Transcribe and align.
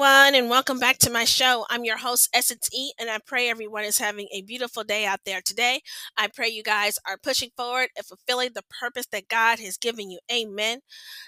Everyone, 0.00 0.34
and 0.34 0.48
welcome 0.48 0.78
back 0.78 0.96
to 0.96 1.10
my 1.10 1.24
show. 1.26 1.66
I'm 1.68 1.84
your 1.84 1.98
host, 1.98 2.30
Essence 2.32 2.70
E, 2.72 2.92
and 2.98 3.10
I 3.10 3.18
pray 3.26 3.50
everyone 3.50 3.84
is 3.84 3.98
having 3.98 4.28
a 4.32 4.40
beautiful 4.40 4.82
day 4.82 5.04
out 5.04 5.20
there 5.26 5.42
today. 5.44 5.82
I 6.16 6.28
pray 6.28 6.48
you 6.48 6.62
guys 6.62 6.98
are 7.06 7.18
pushing 7.22 7.50
forward 7.54 7.88
and 7.94 8.06
fulfilling 8.06 8.52
the 8.54 8.62
purpose 8.80 9.04
that 9.12 9.28
God 9.28 9.58
has 9.58 9.76
given 9.76 10.10
you. 10.10 10.18
Amen. 10.32 10.78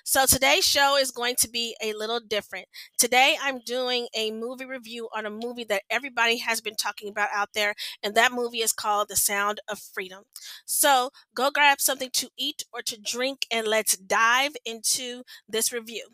So, 0.05 0.25
today's 0.25 0.67
show 0.67 0.97
is 0.97 1.11
going 1.11 1.35
to 1.41 1.51
be 1.51 1.77
a 1.83 1.93
little 1.93 2.19
different. 2.19 2.65
Today, 2.97 3.37
I'm 3.43 3.61
doing 3.61 4.07
a 4.17 4.31
movie 4.31 4.65
review 4.65 5.11
on 5.15 5.27
a 5.27 5.31
movie 5.31 5.65
that 5.65 5.83
everybody 5.91 6.39
has 6.39 6.63
been 6.63 6.77
talking 6.77 7.11
about 7.11 7.29
out 7.35 7.51
there, 7.55 7.75
and 8.03 8.15
that 8.15 8.33
movie 8.33 8.63
is 8.63 8.73
called 8.73 9.09
The 9.11 9.17
Sound 9.17 9.61
of 9.69 9.81
Freedom. 9.81 10.23
So, 10.65 11.11
go 11.35 11.51
grab 11.51 11.79
something 11.79 12.11
to 12.15 12.31
eat 12.39 12.65
or 12.73 12.81
to 12.81 12.99
drink, 12.99 13.45
and 13.51 13.67
let's 13.67 13.99
dive 13.99 14.53
into 14.65 15.25
this 15.47 15.75
review. 15.75 16.07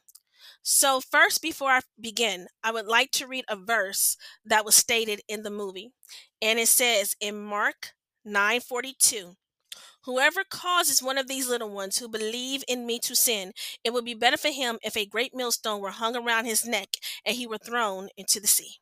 So, 0.70 1.00
first, 1.00 1.40
before 1.40 1.70
I 1.70 1.80
begin, 1.98 2.46
I 2.62 2.72
would 2.72 2.86
like 2.86 3.10
to 3.12 3.26
read 3.26 3.46
a 3.48 3.56
verse 3.56 4.18
that 4.44 4.66
was 4.66 4.74
stated 4.74 5.22
in 5.26 5.42
the 5.42 5.50
movie. 5.50 5.92
And 6.42 6.58
it 6.58 6.68
says 6.68 7.16
in 7.20 7.40
Mark 7.42 7.94
9:42, 8.22 9.36
Whoever 10.02 10.44
causes 10.44 11.02
one 11.02 11.16
of 11.16 11.26
these 11.26 11.48
little 11.48 11.70
ones 11.70 11.96
who 11.98 12.06
believe 12.08 12.64
in 12.68 12.84
me 12.84 12.98
to 13.00 13.16
sin, 13.16 13.54
it 13.82 13.94
would 13.94 14.04
be 14.04 14.12
better 14.12 14.36
for 14.36 14.50
him 14.50 14.78
if 14.82 14.94
a 14.94 15.06
great 15.06 15.34
millstone 15.34 15.80
were 15.80 15.90
hung 15.90 16.14
around 16.14 16.44
his 16.44 16.66
neck 16.66 16.96
and 17.24 17.34
he 17.36 17.46
were 17.46 17.56
thrown 17.56 18.10
into 18.18 18.38
the 18.38 18.46
sea. 18.46 18.78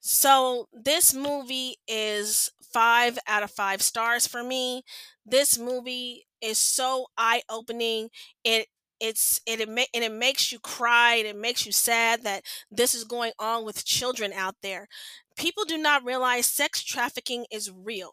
So, 0.00 0.68
this 0.72 1.12
movie 1.14 1.76
is 1.86 2.50
five 2.72 3.18
out 3.26 3.42
of 3.42 3.50
five 3.50 3.82
stars 3.82 4.26
for 4.26 4.42
me. 4.42 4.82
This 5.26 5.58
movie 5.58 6.26
is 6.40 6.58
so 6.58 7.06
eye 7.18 7.42
opening. 7.50 8.08
It 8.44 8.68
it's 9.00 9.40
and 9.46 9.60
it 9.60 9.68
ma- 9.68 9.90
and 9.94 10.04
it 10.04 10.12
makes 10.12 10.52
you 10.52 10.58
cry 10.58 11.14
and 11.14 11.26
it 11.26 11.36
makes 11.36 11.66
you 11.66 11.72
sad 11.72 12.22
that 12.24 12.44
this 12.70 12.94
is 12.94 13.04
going 13.04 13.32
on 13.38 13.64
with 13.64 13.84
children 13.84 14.32
out 14.32 14.56
there. 14.62 14.88
People 15.36 15.64
do 15.64 15.78
not 15.78 16.04
realize 16.04 16.46
sex 16.46 16.82
trafficking 16.82 17.46
is 17.50 17.70
real. 17.70 18.12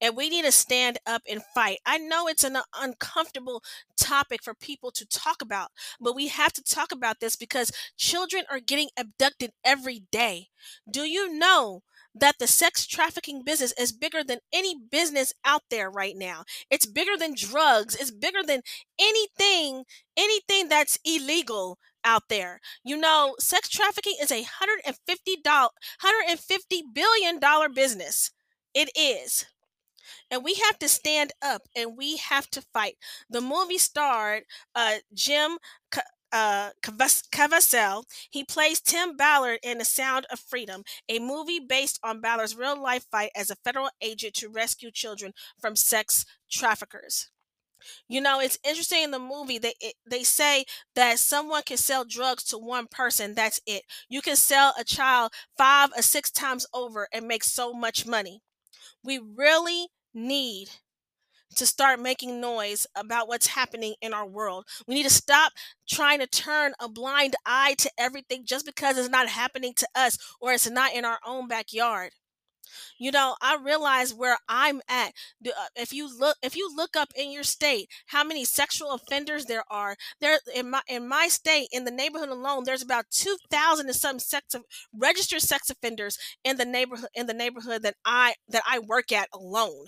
And 0.00 0.16
we 0.16 0.28
need 0.28 0.44
to 0.44 0.52
stand 0.52 0.98
up 1.06 1.22
and 1.30 1.42
fight. 1.54 1.78
I 1.86 1.96
know 1.98 2.26
it's 2.26 2.42
an 2.44 2.58
uncomfortable 2.76 3.62
topic 3.96 4.42
for 4.42 4.52
people 4.52 4.90
to 4.92 5.06
talk 5.06 5.40
about, 5.40 5.70
but 6.00 6.16
we 6.16 6.26
have 6.28 6.52
to 6.54 6.62
talk 6.62 6.90
about 6.90 7.20
this 7.20 7.36
because 7.36 7.70
children 7.96 8.44
are 8.50 8.58
getting 8.60 8.88
abducted 8.98 9.52
every 9.64 10.00
day. 10.10 10.48
Do 10.90 11.02
you 11.02 11.32
know 11.38 11.84
that 12.14 12.38
the 12.38 12.46
sex 12.46 12.86
trafficking 12.86 13.42
business 13.44 13.72
is 13.78 13.92
bigger 13.92 14.22
than 14.24 14.38
any 14.52 14.74
business 14.90 15.32
out 15.44 15.62
there 15.70 15.90
right 15.90 16.16
now. 16.16 16.44
It's 16.70 16.86
bigger 16.86 17.16
than 17.18 17.34
drugs. 17.34 17.94
It's 17.94 18.10
bigger 18.10 18.42
than 18.46 18.62
anything, 19.00 19.84
anything 20.16 20.68
that's 20.68 20.98
illegal 21.04 21.78
out 22.04 22.24
there. 22.28 22.60
You 22.84 22.96
know, 22.96 23.34
sex 23.38 23.68
trafficking 23.68 24.16
is 24.20 24.30
a 24.30 24.42
hundred 24.42 24.80
and 24.86 24.96
fifty 25.06 25.36
dollar, 25.42 25.70
hundred 26.00 26.30
and 26.30 26.40
fifty 26.40 26.82
billion 26.92 27.38
dollar 27.38 27.68
business. 27.68 28.30
It 28.74 28.90
is. 28.96 29.46
And 30.30 30.42
we 30.44 30.54
have 30.54 30.78
to 30.80 30.88
stand 30.88 31.32
up 31.42 31.62
and 31.76 31.96
we 31.96 32.16
have 32.16 32.48
to 32.50 32.62
fight. 32.72 32.96
The 33.30 33.40
movie 33.40 33.78
starred 33.78 34.44
uh, 34.74 34.96
Jim 35.14 35.58
uh. 36.32 36.70
He 38.30 38.44
plays 38.44 38.80
Tim 38.80 39.16
Ballard 39.16 39.58
in 39.62 39.78
The 39.78 39.84
Sound 39.84 40.26
of 40.30 40.40
Freedom, 40.40 40.84
a 41.08 41.18
movie 41.18 41.60
based 41.60 41.98
on 42.02 42.20
Ballard's 42.20 42.56
real 42.56 42.80
life 42.80 43.06
fight 43.10 43.30
as 43.36 43.50
a 43.50 43.56
federal 43.56 43.90
agent 44.00 44.34
to 44.34 44.48
rescue 44.48 44.90
children 44.90 45.32
from 45.60 45.76
sex 45.76 46.24
traffickers. 46.50 47.30
You 48.08 48.20
know, 48.20 48.40
it's 48.40 48.58
interesting 48.64 49.02
in 49.04 49.10
the 49.10 49.18
movie 49.18 49.58
they 49.58 49.74
it, 49.80 49.94
they 50.08 50.22
say 50.22 50.64
that 50.94 51.18
someone 51.18 51.62
can 51.64 51.76
sell 51.76 52.04
drugs 52.04 52.44
to 52.44 52.58
one 52.58 52.86
person. 52.86 53.34
That's 53.34 53.60
it. 53.66 53.82
You 54.08 54.22
can 54.22 54.36
sell 54.36 54.74
a 54.78 54.84
child 54.84 55.32
five 55.56 55.90
or 55.96 56.02
six 56.02 56.30
times 56.30 56.66
over 56.74 57.08
and 57.12 57.26
make 57.26 57.44
so 57.44 57.72
much 57.72 58.06
money. 58.06 58.42
We 59.04 59.18
really 59.18 59.88
need 60.14 60.70
to 61.56 61.66
start 61.66 62.00
making 62.00 62.40
noise 62.40 62.86
about 62.94 63.28
what's 63.28 63.48
happening 63.48 63.94
in 64.00 64.12
our 64.12 64.26
world. 64.26 64.66
We 64.86 64.94
need 64.94 65.04
to 65.04 65.10
stop 65.10 65.52
trying 65.88 66.20
to 66.20 66.26
turn 66.26 66.72
a 66.80 66.88
blind 66.88 67.34
eye 67.46 67.74
to 67.78 67.90
everything 67.98 68.44
just 68.44 68.66
because 68.66 68.98
it's 68.98 69.08
not 69.08 69.28
happening 69.28 69.74
to 69.76 69.88
us 69.94 70.18
or 70.40 70.52
it's 70.52 70.70
not 70.70 70.94
in 70.94 71.04
our 71.04 71.18
own 71.26 71.48
backyard. 71.48 72.12
You 72.98 73.10
know, 73.10 73.36
I 73.42 73.58
realize 73.62 74.14
where 74.14 74.38
I'm 74.48 74.80
at. 74.88 75.12
Uh, 75.46 75.50
if 75.76 75.92
you 75.92 76.08
look, 76.18 76.36
if 76.42 76.56
you 76.56 76.74
look 76.74 76.96
up 76.96 77.12
in 77.14 77.30
your 77.30 77.42
state 77.42 77.88
how 78.06 78.24
many 78.24 78.44
sexual 78.44 78.92
offenders 78.92 79.44
there 79.46 79.64
are, 79.70 79.96
there 80.20 80.38
in 80.54 80.70
my 80.70 80.80
in 80.88 81.08
my 81.08 81.28
state, 81.28 81.68
in 81.72 81.84
the 81.84 81.90
neighborhood 81.90 82.30
alone, 82.30 82.64
there's 82.64 82.82
about 82.82 83.10
two 83.10 83.36
thousand 83.50 83.86
and 83.86 83.96
some 83.96 84.18
sex 84.18 84.54
of 84.54 84.64
registered 84.94 85.42
sex 85.42 85.70
offenders 85.70 86.18
in 86.44 86.56
the 86.56 86.64
neighborhood 86.64 87.10
in 87.14 87.26
the 87.26 87.34
neighborhood 87.34 87.82
that 87.82 87.96
I 88.04 88.34
that 88.48 88.62
I 88.66 88.78
work 88.78 89.12
at 89.12 89.28
alone. 89.34 89.86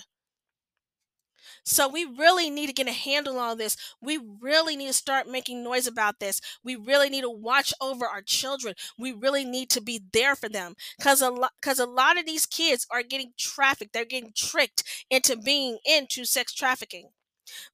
So 1.65 1.89
we 1.89 2.05
really 2.05 2.51
need 2.51 2.67
to 2.67 2.73
get 2.73 2.89
a 2.89 2.93
handle 2.93 3.39
on 3.39 3.59
this. 3.59 3.77
We 4.01 4.19
really 4.41 4.77
need 4.77 4.89
to 4.89 4.93
start 4.93 5.29
making 5.29 5.63
noise 5.63 5.87
about 5.87 6.21
this. 6.21 6.41
We 6.63 6.77
really 6.77 7.09
need 7.11 7.23
to 7.23 7.31
watch 7.31 7.73
over 7.81 8.07
our 8.07 8.23
children. 8.23 8.75
We 8.99 9.13
really 9.13 9.45
need 9.45 9.71
to 9.71 9.81
be 9.81 10.03
there 10.13 10.37
for 10.37 10.49
them 10.49 10.75
because 10.99 11.21
a 11.23 11.31
lot 11.31 11.53
because 11.61 11.79
a 11.79 11.87
lot 11.87 12.19
of 12.19 12.27
these 12.27 12.47
kids 12.47 12.87
are 12.91 13.03
getting 13.03 13.33
trafficked. 13.39 13.93
They're 13.93 14.05
getting 14.05 14.33
tricked 14.35 14.85
into 15.11 15.37
being 15.37 15.79
into 15.85 16.25
sex 16.25 16.53
trafficking. 16.53 17.11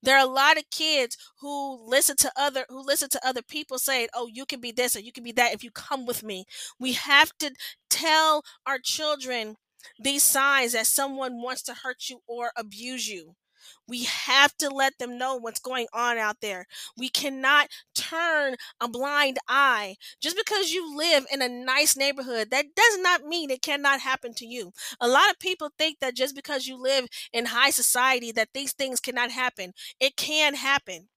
There 0.03 0.15
are 0.17 0.23
a 0.25 0.29
lot 0.29 0.57
of 0.57 0.69
kids 0.69 1.17
who 1.39 1.79
listen 1.87 2.15
to 2.17 2.31
other 2.35 2.65
who 2.69 2.81
listen 2.85 3.09
to 3.09 3.27
other 3.27 3.41
people 3.41 3.79
saying, 3.79 4.09
"Oh, 4.13 4.27
you 4.27 4.45
can 4.45 4.59
be 4.59 4.71
this 4.71 4.95
or 4.95 4.99
you 4.99 5.11
can 5.11 5.23
be 5.23 5.31
that 5.33 5.53
if 5.53 5.63
you 5.63 5.71
come 5.71 6.05
with 6.05 6.23
me." 6.23 6.45
We 6.79 6.93
have 6.93 7.35
to 7.39 7.53
tell 7.89 8.43
our 8.65 8.79
children 8.79 9.57
these 9.99 10.23
signs 10.23 10.73
that 10.73 10.87
someone 10.87 11.41
wants 11.41 11.61
to 11.63 11.73
hurt 11.73 12.09
you 12.09 12.21
or 12.27 12.51
abuse 12.55 13.07
you. 13.07 13.35
We 13.87 14.03
have 14.03 14.55
to 14.57 14.69
let 14.69 14.97
them 14.99 15.17
know 15.17 15.35
what's 15.35 15.59
going 15.59 15.87
on 15.93 16.17
out 16.17 16.37
there. 16.41 16.67
We 16.97 17.09
cannot 17.09 17.69
turn 17.95 18.55
a 18.79 18.87
blind 18.87 19.37
eye. 19.47 19.95
Just 20.21 20.37
because 20.37 20.71
you 20.71 20.95
live 20.95 21.25
in 21.31 21.41
a 21.41 21.49
nice 21.49 21.97
neighborhood, 21.97 22.49
that 22.51 22.75
does 22.75 22.99
not 22.99 23.25
mean 23.25 23.49
it 23.49 23.61
cannot 23.61 23.99
happen 23.99 24.33
to 24.35 24.45
you. 24.45 24.71
A 24.99 25.07
lot 25.07 25.29
of 25.29 25.39
people 25.39 25.69
think 25.77 25.99
that 25.99 26.15
just 26.15 26.35
because 26.35 26.67
you 26.67 26.81
live 26.81 27.07
in 27.33 27.45
high 27.45 27.71
society 27.71 28.31
that 28.33 28.49
these 28.53 28.73
things 28.73 28.99
cannot 28.99 29.31
happen. 29.31 29.73
It 29.99 30.15
can 30.15 30.55
happen. 30.55 31.09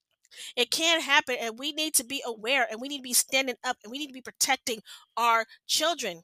It 0.56 0.70
can 0.70 1.00
happen 1.00 1.36
and 1.40 1.58
we 1.58 1.72
need 1.72 1.94
to 1.94 2.04
be 2.04 2.22
aware 2.26 2.66
and 2.70 2.80
we 2.80 2.88
need 2.88 2.98
to 2.98 3.02
be 3.02 3.12
standing 3.12 3.56
up 3.64 3.76
and 3.82 3.90
we 3.90 3.98
need 3.98 4.08
to 4.08 4.12
be 4.12 4.20
protecting 4.20 4.80
our 5.16 5.44
children. 5.66 6.22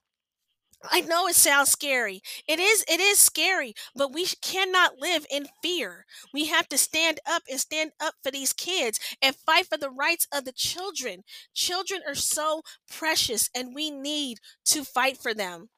I 0.83 1.01
know 1.03 1.27
it 1.27 1.35
sounds 1.37 1.71
scary. 1.71 2.23
It 2.47 2.59
is 2.59 2.85
it 2.89 3.01
is 3.01 3.19
scary, 3.19 3.75
but 3.95 4.13
we 4.13 4.27
cannot 4.41 4.99
live 4.99 5.27
in 5.31 5.47
fear. 5.63 6.07
We 6.33 6.47
have 6.47 6.69
to 6.69 6.79
stand 6.79 7.21
up 7.27 7.43
and 7.51 7.61
stand 7.61 7.93
up 8.01 8.15
for 8.23 8.31
these 8.31 8.53
kids 8.55 8.99
and 9.21 9.37
fight 9.37 9.67
for 9.67 9.77
the 9.77 9.91
rights 9.91 10.27
of 10.33 10.45
the 10.45 10.53
children. 10.53 11.25
Children 11.55 12.03
are 12.07 12.15
so 12.15 12.63
precious 12.89 13.51
and 13.55 13.75
we 13.75 13.91
need 13.91 14.39
to 14.67 14.85
fight 14.85 15.19
for 15.19 15.35
them. 15.35 15.69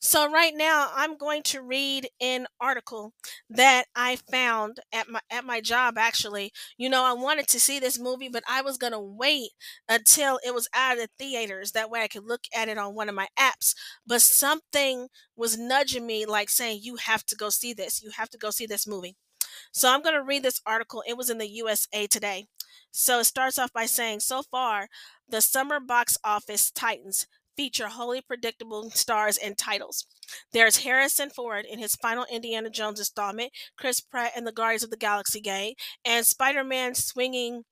So 0.00 0.30
right 0.30 0.52
now 0.54 0.90
I'm 0.94 1.16
going 1.16 1.42
to 1.44 1.62
read 1.62 2.08
an 2.20 2.46
article 2.60 3.12
that 3.50 3.84
I 3.94 4.16
found 4.16 4.80
at 4.92 5.08
my 5.08 5.20
at 5.30 5.44
my 5.44 5.60
job 5.60 5.98
actually. 5.98 6.52
You 6.76 6.88
know, 6.88 7.04
I 7.04 7.12
wanted 7.12 7.46
to 7.48 7.60
see 7.60 7.78
this 7.78 7.98
movie, 7.98 8.28
but 8.28 8.44
I 8.48 8.62
was 8.62 8.78
going 8.78 8.92
to 8.92 9.00
wait 9.00 9.50
until 9.88 10.38
it 10.46 10.54
was 10.54 10.68
out 10.74 10.98
of 10.98 10.98
the 10.98 11.08
theaters 11.18 11.72
that 11.72 11.90
way 11.90 12.02
I 12.02 12.08
could 12.08 12.24
look 12.24 12.42
at 12.54 12.68
it 12.68 12.78
on 12.78 12.94
one 12.94 13.08
of 13.08 13.14
my 13.14 13.28
apps. 13.38 13.74
But 14.06 14.22
something 14.22 15.08
was 15.36 15.58
nudging 15.58 16.06
me 16.06 16.26
like 16.26 16.50
saying 16.50 16.80
you 16.82 16.96
have 16.96 17.24
to 17.26 17.36
go 17.36 17.50
see 17.50 17.72
this. 17.72 18.02
You 18.02 18.10
have 18.16 18.30
to 18.30 18.38
go 18.38 18.50
see 18.50 18.66
this 18.66 18.86
movie. 18.86 19.16
So 19.72 19.92
I'm 19.92 20.02
going 20.02 20.14
to 20.14 20.22
read 20.22 20.42
this 20.42 20.60
article. 20.66 21.02
It 21.06 21.16
was 21.16 21.30
in 21.30 21.38
the 21.38 21.48
USA 21.48 22.06
Today. 22.06 22.46
So 22.90 23.20
it 23.20 23.24
starts 23.24 23.58
off 23.58 23.72
by 23.72 23.86
saying, 23.86 24.20
so 24.20 24.42
far, 24.42 24.88
the 25.28 25.40
summer 25.40 25.80
box 25.80 26.16
office 26.24 26.70
titans 26.70 27.26
feature 27.56 27.88
wholly 27.88 28.20
predictable 28.20 28.90
stars 28.90 29.36
and 29.36 29.56
titles. 29.56 30.06
There's 30.52 30.78
Harrison 30.78 31.30
Ford 31.30 31.64
in 31.64 31.78
his 31.78 31.94
final 31.94 32.26
Indiana 32.30 32.70
Jones 32.70 32.98
installment, 32.98 33.52
Chris 33.76 34.00
Pratt 34.00 34.32
in 34.36 34.44
the 34.44 34.52
Guardians 34.52 34.84
of 34.84 34.90
the 34.90 34.96
Galaxy 34.96 35.40
gang, 35.40 35.74
and 36.04 36.26
Spider 36.26 36.64
Man 36.64 36.94
swinging 36.94 37.64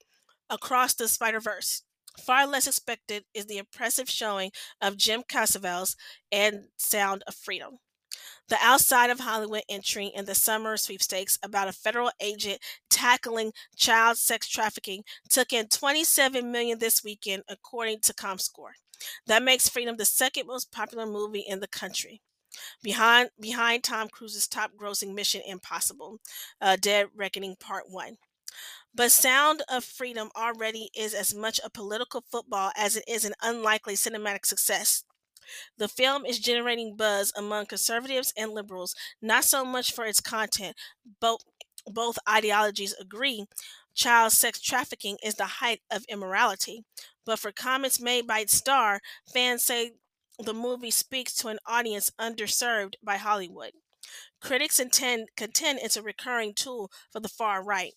across 0.50 0.94
the 0.94 1.08
Spider 1.08 1.40
Verse. 1.40 1.82
Far 2.20 2.46
less 2.46 2.66
expected 2.66 3.25
is 3.34 3.46
the 3.46 3.58
impressive 3.58 4.08
showing 4.08 4.52
of 4.81 4.96
Jim 4.96 5.22
Cassavetes 5.28 5.96
and 6.31 6.69
Sound 6.76 7.25
of 7.26 7.34
Freedom. 7.34 7.78
The 8.48 8.58
outside 8.60 9.10
of 9.10 9.20
Hollywood 9.20 9.62
entry 9.69 10.06
in 10.14 10.26
the 10.26 10.34
summer 10.34 10.76
sweepstakes 10.76 11.38
about 11.42 11.66
a 11.66 11.72
federal 11.72 12.10
agent 12.20 12.60
tackling 12.90 13.52
child 13.75 14.19
sex 14.19 14.48
trafficking 14.48 15.02
took 15.28 15.52
in 15.52 15.69
27 15.69 16.52
million 16.52 16.78
this 16.78 17.02
weekend, 17.02 17.42
according 17.48 18.00
to 18.02 18.14
ComScore. 18.14 18.75
That 19.27 19.43
makes 19.43 19.69
Freedom 19.69 19.97
the 19.97 20.05
second 20.05 20.47
most 20.47 20.73
popular 20.73 21.06
movie 21.06 21.45
in 21.47 21.61
the 21.61 21.69
country. 21.69 22.21
Behind 22.83 23.31
behind 23.41 23.83
Tom 23.83 24.09
Cruise's 24.09 24.47
top 24.47 24.73
grossing 24.77 25.15
Mission 25.15 25.43
Impossible, 25.47 26.19
uh, 26.61 26.77
Dead 26.81 27.06
Reckoning 27.15 27.56
Part 27.59 27.85
1. 27.89 28.17
But 28.95 29.11
Sound 29.11 29.62
of 29.69 29.85
Freedom 29.85 30.31
already 30.37 30.91
is 30.97 31.15
as 31.15 31.35
much 31.35 31.59
a 31.65 31.71
political 31.71 32.23
football 32.31 32.71
as 32.77 32.97
it 32.97 33.05
is 33.09 33.25
an 33.25 33.35
unlikely 33.43 33.95
cinematic 33.95 34.47
success. 34.47 35.03
The 35.77 35.89
film 35.89 36.25
is 36.25 36.39
generating 36.39 36.97
buzz 36.97 37.33
among 37.37 37.67
conservatives 37.67 38.33
and 38.37 38.53
liberals, 38.53 38.95
not 39.21 39.45
so 39.45 39.65
much 39.65 39.93
for 39.93 40.05
its 40.05 40.21
content, 40.21 40.77
both 41.21 41.41
both 41.87 42.19
ideologies 42.27 42.95
agree 42.99 43.45
child 43.95 44.33
sex 44.33 44.61
trafficking 44.61 45.17
is 45.23 45.37
the 45.37 45.45
height 45.45 45.81
of 45.91 46.05
immorality, 46.09 46.85
but 47.25 47.38
for 47.38 47.53
comments 47.53 48.00
made 48.00 48.26
by 48.26 48.44
star, 48.47 49.00
fans 49.32 49.65
say 49.65 49.93
the 50.38 50.55
movie 50.55 50.91
speaks 50.91 51.35
to 51.37 51.49
an 51.49 51.59
audience 51.67 52.11
underserved 52.21 52.94
by 53.03 53.17
Hollywood. 53.17 53.73
Critics 54.41 54.79
intend, 54.79 55.29
contend 55.37 55.79
it's 55.82 55.97
a 55.97 56.03
recurring 56.03 56.55
tool 56.55 56.91
for 57.11 57.21
the 57.21 57.29
far 57.29 57.62
right. 57.62 57.94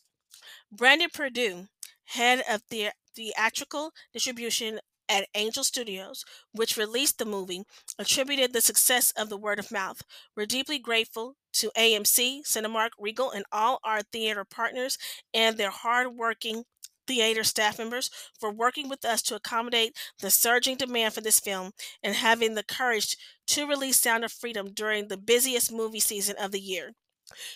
Brandon 0.71 1.09
Purdie, 1.13 1.67
head 2.05 2.43
of 2.49 2.61
the 2.69 2.89
theatrical 3.15 3.91
distribution 4.13 4.79
at 5.09 5.27
Angel 5.35 5.63
Studios, 5.63 6.25
which 6.51 6.77
released 6.77 7.17
the 7.17 7.25
movie, 7.25 7.63
attributed 7.97 8.53
the 8.53 8.61
success 8.61 9.11
of 9.17 9.29
the 9.29 9.37
word 9.37 9.59
of 9.59 9.71
mouth. 9.71 10.01
We're 10.35 10.45
deeply 10.45 10.79
grateful 10.79 11.35
to 11.53 11.71
AMC, 11.77 12.41
Cinemark, 12.45 12.89
Regal, 12.99 13.31
and 13.31 13.45
all 13.51 13.79
our 13.83 14.01
theater 14.01 14.45
partners 14.45 14.97
and 15.33 15.57
their 15.57 15.71
hardworking 15.71 16.65
theater 17.07 17.43
staff 17.43 17.79
members 17.79 18.09
for 18.39 18.51
working 18.51 18.89
with 18.89 19.05
us 19.05 19.21
to 19.23 19.35
accommodate 19.35 19.95
the 20.19 20.29
surging 20.29 20.75
demand 20.77 21.13
for 21.13 21.21
this 21.21 21.39
film 21.39 21.71
and 22.03 22.15
having 22.15 22.55
the 22.55 22.63
courage 22.63 23.15
to 23.47 23.67
release 23.67 23.99
Sound 23.99 24.25
of 24.25 24.31
Freedom 24.31 24.71
during 24.73 25.07
the 25.07 25.17
busiest 25.17 25.71
movie 25.71 25.99
season 25.99 26.35
of 26.39 26.51
the 26.51 26.59
year. 26.59 26.93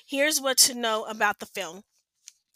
Here's 0.07 0.41
what 0.41 0.57
to 0.59 0.73
know 0.73 1.03
about 1.03 1.39
the 1.39 1.45
film. 1.45 1.83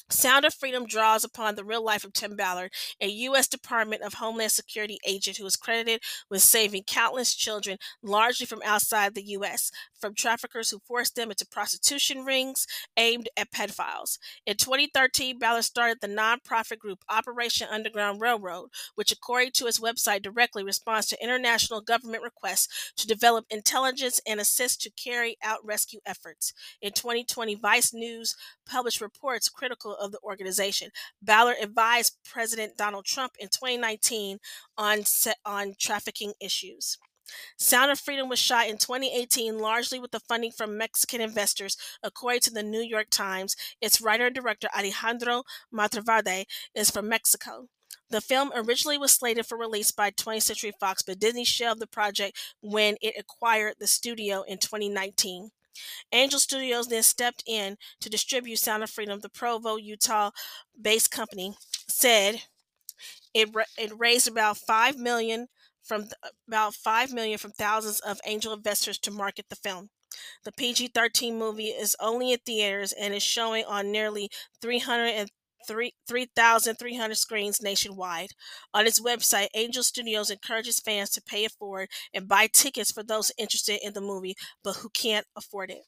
Sound 0.09 0.45
of 0.45 0.53
Freedom 0.53 0.85
draws 0.85 1.23
upon 1.23 1.55
the 1.55 1.63
real 1.63 1.83
life 1.83 2.03
of 2.03 2.13
Tim 2.13 2.35
Ballard, 2.35 2.71
a 3.01 3.07
U.S. 3.07 3.47
Department 3.47 4.03
of 4.03 4.15
Homeland 4.15 4.51
Security 4.51 4.99
agent 5.05 5.37
who 5.37 5.45
is 5.47 5.55
credited 5.55 6.01
with 6.29 6.43
saving 6.43 6.83
countless 6.83 7.33
children, 7.33 7.79
largely 8.03 8.45
from 8.45 8.61
outside 8.63 9.15
the 9.15 9.23
U.S., 9.23 9.71
from 9.99 10.13
traffickers 10.13 10.69
who 10.69 10.79
forced 10.85 11.15
them 11.15 11.31
into 11.31 11.47
prostitution 11.47 12.23
rings 12.23 12.67
aimed 12.97 13.29
at 13.35 13.51
pedophiles. 13.51 14.19
In 14.45 14.57
2013, 14.57 15.39
Ballard 15.39 15.63
started 15.63 15.97
the 16.01 16.07
nonprofit 16.07 16.77
group 16.77 16.99
Operation 17.09 17.67
Underground 17.71 18.21
Railroad, 18.21 18.69
which, 18.93 19.11
according 19.11 19.51
to 19.53 19.65
its 19.65 19.79
website, 19.79 20.21
directly 20.21 20.63
responds 20.63 21.07
to 21.07 21.23
international 21.23 21.81
government 21.81 22.21
requests 22.21 22.93
to 22.95 23.07
develop 23.07 23.45
intelligence 23.49 24.21
and 24.27 24.39
assist 24.39 24.81
to 24.81 24.91
carry 24.91 25.37
out 25.43 25.65
rescue 25.65 25.99
efforts. 26.05 26.53
In 26.79 26.91
2020, 26.91 27.55
Vice 27.55 27.91
News 27.91 28.35
published 28.67 29.01
reports 29.01 29.49
critical 29.49 29.94
of 29.99 30.11
the 30.11 30.19
organization. 30.23 30.89
Ballard 31.21 31.57
advised 31.61 32.17
President 32.23 32.77
Donald 32.77 33.05
Trump 33.05 33.33
in 33.39 33.47
2019 33.47 34.39
on 34.77 35.03
on 35.45 35.75
trafficking 35.79 36.33
issues. 36.39 36.97
Sound 37.57 37.91
of 37.91 37.99
Freedom 37.99 38.29
was 38.29 38.39
shot 38.39 38.67
in 38.67 38.77
2018 38.77 39.57
largely 39.57 39.99
with 39.99 40.11
the 40.11 40.19
funding 40.19 40.51
from 40.51 40.77
Mexican 40.77 41.21
investors, 41.21 41.77
according 42.03 42.41
to 42.41 42.51
the 42.51 42.63
New 42.63 42.81
York 42.81 43.07
Times. 43.09 43.55
Its 43.81 44.01
writer 44.01 44.27
and 44.27 44.35
director 44.35 44.67
Alejandro 44.75 45.43
Monteverde 45.71 46.45
is 46.75 46.91
from 46.91 47.09
Mexico. 47.09 47.67
The 48.09 48.21
film 48.21 48.51
originally 48.55 48.99
was 48.99 49.13
slated 49.13 49.47
for 49.47 49.57
release 49.57 49.91
by 49.91 50.11
20th 50.11 50.43
Century 50.43 50.71
Fox, 50.79 51.01
but 51.01 51.19
Disney 51.19 51.43
shelved 51.43 51.81
the 51.81 51.87
project 51.87 52.37
when 52.61 52.97
it 53.01 53.15
acquired 53.17 53.75
the 53.79 53.87
studio 53.87 54.43
in 54.43 54.59
2019. 54.59 55.49
Angel 56.11 56.39
Studios 56.39 56.87
then 56.87 57.03
stepped 57.03 57.43
in 57.45 57.77
to 58.01 58.09
distribute 58.09 58.59
Sound 58.59 58.83
of 58.83 58.89
Freedom. 58.89 59.19
The 59.19 59.29
Provo, 59.29 59.75
Utah 59.77 60.31
based 60.79 61.11
company 61.11 61.55
said 61.87 62.43
it, 63.33 63.49
it 63.77 63.91
raised 63.97 64.27
about 64.27 64.57
5 64.57 64.97
million 64.97 65.47
from 65.83 66.07
about 66.47 66.73
5 66.73 67.13
million 67.13 67.37
from 67.37 67.51
thousands 67.51 67.99
of 67.99 68.19
angel 68.25 68.53
investors 68.53 68.97
to 68.99 69.11
market 69.11 69.45
the 69.49 69.55
film. 69.55 69.89
The 70.43 70.51
PG-13 70.53 71.33
movie 71.33 71.67
is 71.67 71.95
only 71.99 72.31
in 72.31 72.39
theaters 72.39 72.93
and 72.93 73.13
is 73.13 73.23
showing 73.23 73.65
on 73.65 73.91
nearly 73.91 74.29
300 74.61 75.29
3,300 75.67 77.15
screens 77.15 77.61
nationwide. 77.61 78.31
On 78.73 78.85
its 78.87 79.01
website, 79.01 79.47
Angel 79.55 79.83
Studios 79.83 80.29
encourages 80.29 80.79
fans 80.79 81.09
to 81.11 81.21
pay 81.21 81.45
it 81.45 81.51
forward 81.53 81.89
and 82.13 82.27
buy 82.27 82.47
tickets 82.47 82.91
for 82.91 83.03
those 83.03 83.31
interested 83.37 83.79
in 83.85 83.93
the 83.93 84.01
movie 84.01 84.35
but 84.63 84.77
who 84.77 84.89
can't 84.89 85.25
afford 85.35 85.71
it. 85.71 85.83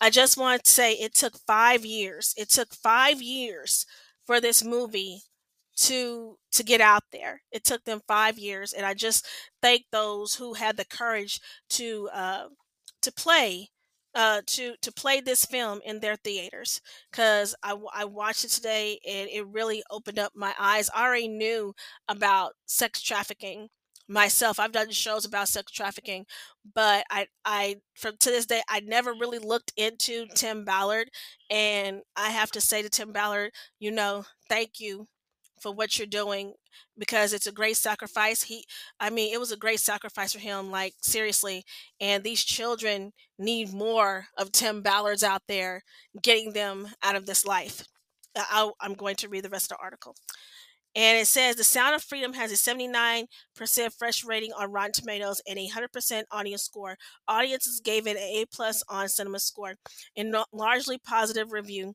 I 0.00 0.10
just 0.10 0.36
want 0.36 0.64
to 0.64 0.70
say 0.70 0.92
it 0.94 1.14
took 1.14 1.38
five 1.46 1.84
years. 1.84 2.34
It 2.36 2.50
took 2.50 2.74
five 2.74 3.22
years 3.22 3.86
for 4.26 4.40
this 4.40 4.64
movie 4.64 5.22
to 5.76 6.38
to 6.52 6.62
get 6.62 6.80
out 6.80 7.04
there. 7.12 7.42
It 7.50 7.64
took 7.64 7.84
them 7.84 8.00
five 8.06 8.38
years, 8.38 8.72
and 8.72 8.86
I 8.86 8.94
just 8.94 9.26
thank 9.62 9.84
those 9.90 10.34
who 10.34 10.54
had 10.54 10.76
the 10.76 10.84
courage 10.84 11.40
to 11.70 12.08
uh, 12.12 12.48
to 13.02 13.12
play 13.12 13.70
uh, 14.14 14.42
to 14.46 14.74
to 14.80 14.92
play 14.92 15.20
this 15.20 15.44
film 15.44 15.80
in 15.84 16.00
their 16.00 16.16
theaters 16.16 16.80
because 17.10 17.54
I, 17.62 17.76
I 17.94 18.04
watched 18.04 18.44
it 18.44 18.50
today 18.50 18.98
and 19.06 19.28
it 19.30 19.46
really 19.48 19.82
opened 19.90 20.18
up 20.18 20.32
my 20.34 20.54
eyes. 20.58 20.90
I 20.94 21.04
already 21.06 21.28
knew 21.28 21.74
about 22.08 22.52
sex 22.66 23.02
trafficking 23.02 23.68
myself. 24.08 24.60
I've 24.60 24.72
done 24.72 24.90
shows 24.90 25.24
about 25.24 25.48
sex 25.48 25.72
trafficking, 25.72 26.26
but 26.74 27.04
I 27.10 27.26
I 27.44 27.76
from 27.94 28.16
to 28.20 28.30
this 28.30 28.46
day 28.46 28.62
I 28.68 28.80
never 28.80 29.12
really 29.12 29.38
looked 29.38 29.72
into 29.76 30.26
Tim 30.34 30.64
Ballard, 30.64 31.08
and 31.50 32.02
I 32.16 32.30
have 32.30 32.50
to 32.52 32.60
say 32.60 32.82
to 32.82 32.88
Tim 32.90 33.12
Ballard, 33.12 33.52
you 33.78 33.90
know, 33.90 34.24
thank 34.48 34.80
you 34.80 35.08
for 35.60 35.72
what 35.72 35.98
you're 35.98 36.06
doing 36.06 36.54
because 36.98 37.32
it's 37.32 37.46
a 37.46 37.52
great 37.52 37.76
sacrifice. 37.76 38.42
He, 38.42 38.64
I 39.00 39.10
mean, 39.10 39.32
it 39.32 39.38
was 39.38 39.52
a 39.52 39.56
great 39.56 39.80
sacrifice 39.80 40.32
for 40.32 40.38
him, 40.40 40.70
like 40.70 40.94
seriously. 41.00 41.64
And 42.00 42.22
these 42.22 42.44
children 42.44 43.12
need 43.38 43.72
more 43.72 44.26
of 44.36 44.52
Tim 44.52 44.82
Ballard's 44.82 45.22
out 45.22 45.42
there 45.48 45.82
getting 46.22 46.52
them 46.52 46.88
out 47.02 47.16
of 47.16 47.26
this 47.26 47.44
life. 47.44 47.84
I, 48.36 48.70
I'm 48.80 48.94
going 48.94 49.16
to 49.16 49.28
read 49.28 49.44
the 49.44 49.50
rest 49.50 49.70
of 49.70 49.78
the 49.78 49.82
article. 49.82 50.16
And 50.96 51.18
it 51.18 51.26
says 51.26 51.56
The 51.56 51.64
Sound 51.64 51.96
of 51.96 52.02
Freedom 52.02 52.34
has 52.34 52.52
a 52.52 52.54
79% 52.54 53.26
fresh 53.98 54.24
rating 54.24 54.52
on 54.52 54.70
Rotten 54.70 54.92
Tomatoes 54.92 55.40
and 55.48 55.58
a 55.58 55.68
100% 55.68 56.22
audience 56.30 56.62
score. 56.62 56.96
Audiences 57.26 57.80
gave 57.80 58.06
it 58.06 58.16
an 58.16 58.22
A 58.22 58.44
plus 58.52 58.82
on 58.88 59.08
Cinema 59.08 59.40
Score. 59.40 59.74
In 60.14 60.34
largely 60.52 60.98
positive 60.98 61.50
review, 61.50 61.94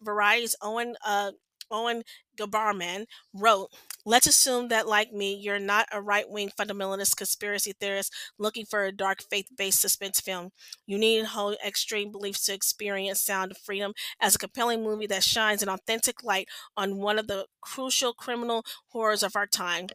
Variety's 0.00 0.54
Owen 0.62 0.94
uh, 1.04 1.32
Owen 1.70 2.02
Gleiberman 2.38 3.06
wrote, 3.34 3.70
Let's 4.04 4.26
assume 4.26 4.68
that, 4.68 4.88
like 4.88 5.12
me, 5.12 5.34
you're 5.34 5.58
not 5.58 5.86
a 5.92 6.00
right 6.00 6.28
wing 6.28 6.50
fundamentalist 6.58 7.16
conspiracy 7.16 7.74
theorist 7.78 8.12
looking 8.38 8.64
for 8.64 8.84
a 8.84 8.92
dark 8.92 9.22
faith 9.28 9.48
based 9.56 9.80
suspense 9.80 10.20
film. 10.20 10.50
You 10.86 10.98
need 10.98 11.20
to 11.20 11.26
hold 11.26 11.56
extreme 11.66 12.10
beliefs 12.10 12.46
to 12.46 12.54
experience 12.54 13.20
Sound 13.20 13.50
of 13.50 13.58
Freedom 13.58 13.92
as 14.20 14.34
a 14.34 14.38
compelling 14.38 14.82
movie 14.82 15.06
that 15.08 15.24
shines 15.24 15.62
an 15.62 15.68
authentic 15.68 16.24
light 16.24 16.48
on 16.76 16.96
one 16.96 17.18
of 17.18 17.26
the 17.26 17.46
crucial 17.60 18.14
criminal 18.14 18.64
horrors 18.88 19.22
of 19.22 19.36
our 19.36 19.46
time 19.46 19.88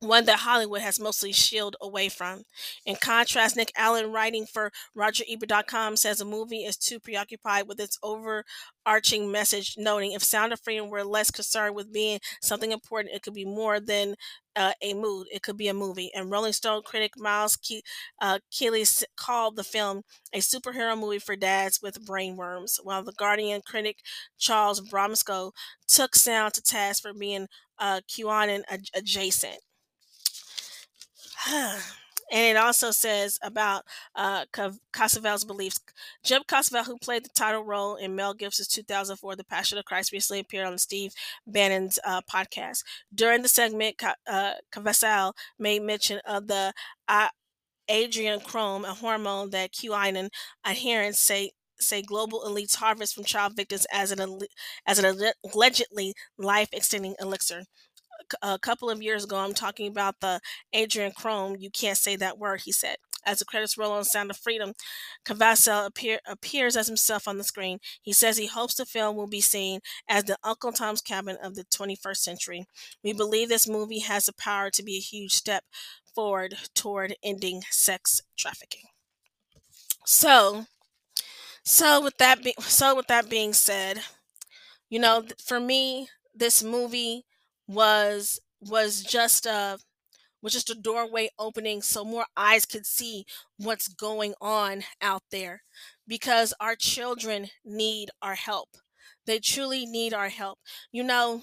one 0.00 0.26
that 0.26 0.40
Hollywood 0.40 0.82
has 0.82 1.00
mostly 1.00 1.32
shielded 1.32 1.78
away 1.80 2.08
from. 2.08 2.42
In 2.84 2.96
contrast, 2.96 3.56
Nick 3.56 3.72
Allen, 3.76 4.12
writing 4.12 4.44
for 4.46 4.70
RogerEbert.com, 4.96 5.96
says 5.96 6.18
the 6.18 6.24
movie 6.24 6.64
is 6.64 6.76
too 6.76 7.00
preoccupied 7.00 7.66
with 7.66 7.80
its 7.80 7.98
overarching 8.02 9.32
message, 9.32 9.74
noting 9.78 10.12
if 10.12 10.22
Sound 10.22 10.52
of 10.52 10.60
Freedom 10.60 10.90
were 10.90 11.04
less 11.04 11.30
concerned 11.30 11.74
with 11.74 11.92
being 11.92 12.20
something 12.42 12.72
important, 12.72 13.14
it 13.14 13.22
could 13.22 13.34
be 13.34 13.46
more 13.46 13.80
than 13.80 14.16
uh, 14.54 14.72
a 14.82 14.94
mood. 14.94 15.26
It 15.30 15.42
could 15.42 15.56
be 15.56 15.68
a 15.68 15.74
movie. 15.74 16.10
And 16.14 16.30
Rolling 16.30 16.52
Stone 16.52 16.82
critic 16.84 17.12
Miles 17.18 17.56
Ke- 17.56 17.82
uh, 18.20 18.38
Klee 18.52 19.04
called 19.16 19.56
the 19.56 19.64
film 19.64 20.02
a 20.32 20.38
superhero 20.38 20.98
movie 20.98 21.18
for 21.18 21.36
dads 21.36 21.80
with 21.82 22.04
brainworms, 22.06 22.78
while 22.82 23.02
the 23.02 23.12
Guardian 23.12 23.62
critic 23.64 23.98
Charles 24.38 24.80
Bramesco 24.80 25.52
took 25.88 26.14
Sound 26.14 26.54
to 26.54 26.62
task 26.62 27.02
for 27.02 27.12
being 27.12 27.48
uh, 27.78 28.00
QAnon 28.08 28.62
adjacent. 28.94 29.58
And 32.32 32.56
it 32.56 32.58
also 32.58 32.90
says 32.90 33.38
about 33.40 33.84
uh, 34.16 34.46
Caviezel's 34.92 35.44
beliefs. 35.44 35.78
Jim 36.24 36.42
Caviezel, 36.48 36.84
who 36.84 36.98
played 36.98 37.24
the 37.24 37.28
title 37.28 37.62
role 37.62 37.94
in 37.94 38.16
Mel 38.16 38.34
Gibson's 38.34 38.66
2004 38.66 39.36
The 39.36 39.44
Passion 39.44 39.78
of 39.78 39.84
Christ, 39.84 40.10
recently 40.10 40.40
appeared 40.40 40.66
on 40.66 40.76
Steve 40.78 41.12
Bannon's 41.46 42.00
uh, 42.04 42.22
podcast. 42.22 42.82
During 43.14 43.42
the 43.42 43.48
segment, 43.48 44.02
uh, 44.26 44.54
Cassavel 44.72 45.34
made 45.56 45.82
mention 45.82 46.20
of 46.26 46.48
the 46.48 46.72
uh, 47.06 47.28
adrenochrome, 47.90 48.84
a 48.84 48.94
hormone 48.94 49.50
that 49.50 49.72
QAnon 49.72 50.30
adherents 50.66 51.20
say 51.20 51.52
say 51.78 52.00
global 52.02 52.40
elites 52.40 52.76
harvest 52.76 53.14
from 53.14 53.24
child 53.24 53.54
victims 53.54 53.86
as 53.92 54.10
an 54.10 54.38
as 54.86 54.98
an 54.98 55.32
allegedly 55.54 56.14
life 56.38 56.68
extending 56.72 57.14
elixir 57.20 57.64
a 58.42 58.58
couple 58.58 58.90
of 58.90 59.02
years 59.02 59.24
ago, 59.24 59.36
I'm 59.36 59.54
talking 59.54 59.88
about 59.88 60.20
the 60.20 60.40
adrenochrome. 60.74 61.56
You 61.60 61.70
can't 61.70 61.98
say 61.98 62.16
that 62.16 62.38
word, 62.38 62.62
he 62.64 62.72
said. 62.72 62.96
As 63.24 63.40
the 63.40 63.44
credits 63.44 63.76
roll 63.76 63.92
on 63.92 64.04
Sound 64.04 64.30
of 64.30 64.36
Freedom, 64.36 64.72
Caviezel 65.24 65.86
appear, 65.86 66.20
appears 66.26 66.76
as 66.76 66.86
himself 66.86 67.26
on 67.28 67.38
the 67.38 67.44
screen. 67.44 67.78
He 68.00 68.12
says 68.12 68.36
he 68.36 68.46
hopes 68.46 68.74
the 68.74 68.86
film 68.86 69.16
will 69.16 69.26
be 69.26 69.40
seen 69.40 69.80
as 70.08 70.24
the 70.24 70.38
Uncle 70.44 70.72
Tom's 70.72 71.00
Cabin 71.02 71.36
of 71.42 71.54
the 71.54 71.64
21st 71.64 72.22
century. 72.22 72.66
We 73.02 73.12
believe 73.12 73.48
this 73.48 73.68
movie 73.68 74.00
has 74.00 74.26
the 74.26 74.32
power 74.32 74.70
to 74.70 74.82
be 74.82 74.96
a 74.96 75.00
huge 75.00 75.32
step 75.34 75.64
forward 76.14 76.56
toward 76.74 77.16
ending 77.22 77.62
sex 77.70 78.22
trafficking. 78.36 78.84
So, 80.06 80.66
so 81.64 82.02
with 82.02 82.16
that 82.18 82.42
be- 82.42 82.54
so 82.60 82.94
with 82.94 83.06
that 83.08 83.28
being 83.28 83.52
said, 83.52 84.00
you 84.90 84.98
know, 84.98 85.24
for 85.44 85.60
me, 85.60 86.08
this 86.34 86.62
movie 86.62 87.24
was 87.66 88.40
was 88.60 89.02
just 89.02 89.46
a 89.46 89.78
was 90.42 90.52
just 90.52 90.70
a 90.70 90.74
doorway 90.74 91.28
opening 91.38 91.82
so 91.82 92.04
more 92.04 92.26
eyes 92.36 92.66
could 92.66 92.86
see 92.86 93.24
what's 93.58 93.88
going 93.88 94.34
on 94.40 94.84
out 95.02 95.22
there 95.30 95.62
because 96.06 96.54
our 96.60 96.76
children 96.76 97.48
need 97.64 98.10
our 98.22 98.34
help 98.36 98.70
they 99.26 99.38
truly 99.38 99.86
need 99.86 100.14
our 100.14 100.28
help 100.28 100.58
you 100.92 101.02
know 101.02 101.42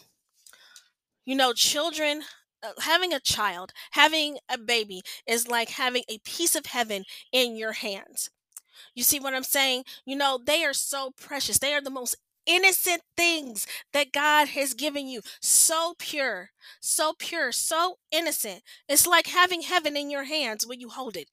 you 1.25 1.35
know 1.35 1.53
children 1.53 2.21
uh, 2.63 2.71
having 2.81 3.13
a 3.13 3.19
child 3.19 3.71
having 3.91 4.37
a 4.49 4.57
baby 4.57 5.01
is 5.27 5.47
like 5.47 5.69
having 5.69 6.03
a 6.09 6.17
piece 6.19 6.55
of 6.55 6.65
heaven 6.67 7.03
in 7.31 7.55
your 7.55 7.73
hands 7.73 8.29
you 8.95 9.03
see 9.03 9.19
what 9.19 9.33
I'm 9.35 9.43
saying? 9.43 9.85
You 10.05 10.15
know, 10.17 10.39
they 10.43 10.65
are 10.65 10.73
so 10.73 11.11
precious. 11.17 11.59
They 11.59 11.73
are 11.73 11.81
the 11.81 11.89
most 11.91 12.15
innocent 12.45 13.01
things 13.17 13.65
that 13.93 14.11
God 14.11 14.49
has 14.49 14.73
given 14.73 15.07
you. 15.07 15.21
So 15.41 15.93
pure, 15.97 16.51
so 16.81 17.13
pure, 17.17 17.51
so 17.51 17.97
innocent. 18.11 18.61
It's 18.87 19.07
like 19.07 19.27
having 19.27 19.61
heaven 19.61 19.95
in 19.97 20.09
your 20.09 20.25
hands 20.25 20.65
when 20.67 20.79
you 20.79 20.89
hold 20.89 21.15
it. 21.17 21.29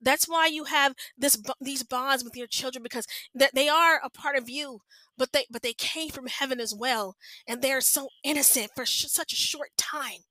That's 0.00 0.26
why 0.26 0.46
you 0.48 0.64
have 0.64 0.94
this 1.16 1.40
these 1.60 1.82
bonds 1.82 2.24
with 2.24 2.36
your 2.36 2.46
children 2.46 2.82
because 2.82 3.06
that 3.34 3.54
they 3.54 3.68
are 3.68 4.00
a 4.02 4.10
part 4.10 4.36
of 4.36 4.50
you, 4.50 4.80
but 5.16 5.32
they 5.32 5.46
but 5.50 5.62
they 5.62 5.72
came 5.72 6.10
from 6.10 6.26
heaven 6.26 6.60
as 6.60 6.74
well, 6.74 7.16
and 7.48 7.62
they're 7.62 7.80
so 7.80 8.08
innocent 8.22 8.70
for 8.76 8.84
sh- 8.84 9.06
such 9.08 9.32
a 9.32 9.36
short 9.36 9.70
time. 9.78 10.24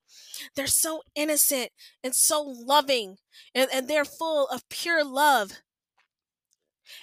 They're 0.55 0.67
so 0.67 1.01
innocent 1.15 1.71
and 2.03 2.15
so 2.15 2.41
loving, 2.41 3.17
and, 3.53 3.69
and 3.73 3.87
they're 3.87 4.05
full 4.05 4.47
of 4.47 4.67
pure 4.69 5.03
love 5.03 5.61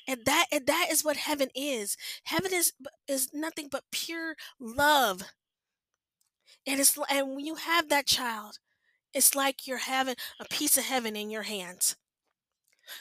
and 0.07 0.25
that 0.25 0.47
and 0.53 0.67
that 0.67 0.89
is 0.91 1.05
what 1.05 1.17
heaven 1.17 1.49
is. 1.55 1.97
Heaven 2.25 2.53
is 2.55 2.73
is 3.09 3.31
nothing 3.33 3.69
but 3.71 3.85
pure 3.91 4.37
love. 4.59 5.23
And 6.67 6.81
it's 6.81 6.99
and 7.11 7.35
when 7.35 7.47
you 7.47 7.57
have 7.57 7.89
that 7.89 8.07
child 8.07 8.59
it's 9.13 9.35
like 9.35 9.67
you're 9.67 9.79
having 9.79 10.15
a 10.39 10.45
piece 10.45 10.77
of 10.79 10.85
heaven 10.85 11.17
in 11.17 11.31
your 11.31 11.43
hands. 11.43 11.97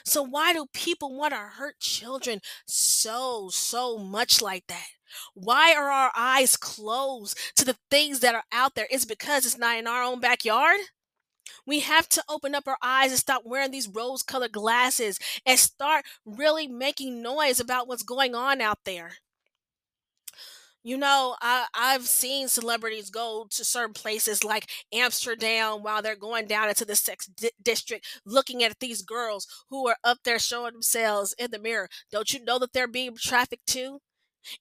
So 0.04 0.22
why 0.22 0.52
do 0.52 0.66
people 0.72 1.16
want 1.16 1.32
to 1.32 1.38
hurt 1.38 1.80
children 1.80 2.40
so 2.66 3.48
so 3.52 3.98
much 3.98 4.40
like 4.40 4.66
that? 4.68 4.86
Why 5.34 5.74
are 5.74 5.90
our 5.90 6.12
eyes 6.16 6.56
closed 6.56 7.36
to 7.56 7.64
the 7.64 7.76
things 7.90 8.20
that 8.20 8.34
are 8.34 8.44
out 8.52 8.74
there? 8.74 8.86
It's 8.90 9.04
because 9.04 9.44
it's 9.44 9.58
not 9.58 9.78
in 9.78 9.86
our 9.86 10.02
own 10.02 10.20
backyard 10.20 10.78
we 11.66 11.80
have 11.80 12.08
to 12.10 12.24
open 12.28 12.54
up 12.54 12.66
our 12.66 12.78
eyes 12.82 13.10
and 13.10 13.18
stop 13.18 13.42
wearing 13.44 13.70
these 13.70 13.88
rose 13.88 14.22
colored 14.22 14.52
glasses 14.52 15.18
and 15.46 15.58
start 15.58 16.04
really 16.24 16.66
making 16.66 17.22
noise 17.22 17.60
about 17.60 17.88
what's 17.88 18.02
going 18.02 18.34
on 18.34 18.60
out 18.60 18.78
there. 18.84 19.12
You 20.82 20.96
know, 20.96 21.36
I, 21.42 21.66
I've 21.74 22.06
seen 22.08 22.48
celebrities 22.48 23.10
go 23.10 23.46
to 23.50 23.64
certain 23.64 23.92
places 23.92 24.42
like 24.44 24.70
Amsterdam 24.94 25.82
while 25.82 26.00
they're 26.00 26.16
going 26.16 26.46
down 26.46 26.70
into 26.70 26.86
the 26.86 26.96
sex 26.96 27.26
di- 27.26 27.50
district 27.62 28.06
looking 28.24 28.62
at 28.64 28.78
these 28.80 29.02
girls 29.02 29.46
who 29.68 29.86
are 29.88 29.96
up 30.04 30.18
there 30.24 30.38
showing 30.38 30.72
themselves 30.72 31.34
in 31.38 31.50
the 31.50 31.58
mirror. 31.58 31.88
Don't 32.10 32.32
you 32.32 32.42
know 32.42 32.58
that 32.58 32.72
they're 32.72 32.88
being 32.88 33.14
trafficked 33.16 33.66
too? 33.66 34.00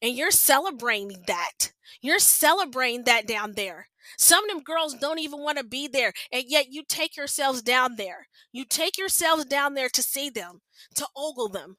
And 0.02 0.16
you're 0.16 0.32
celebrating 0.32 1.24
that. 1.28 1.72
You're 2.02 2.20
celebrating 2.20 3.04
that 3.06 3.28
down 3.28 3.54
there. 3.54 3.88
Some 4.18 4.44
of 4.46 4.50
them 4.50 4.64
girls 4.64 4.96
don't 4.96 5.20
even 5.20 5.40
want 5.40 5.58
to 5.58 5.64
be 5.64 5.88
there, 5.88 6.14
and 6.32 6.44
yet 6.48 6.68
you 6.72 6.84
take 6.88 7.16
yourselves 7.16 7.62
down 7.62 7.96
there. 7.96 8.28
You 8.52 8.66
take 8.66 8.98
yourselves 8.98 9.46
down 9.46 9.74
there 9.74 9.90
to 9.90 10.02
see 10.02 10.30
them, 10.30 10.62
to 10.96 11.08
ogle 11.16 11.50
them, 11.50 11.78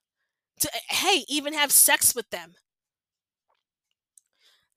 to 0.61 0.71
hey, 0.89 1.25
even 1.29 1.55
have 1.55 1.73
sex 1.73 2.15
with 2.15 2.31
them. 2.31 2.55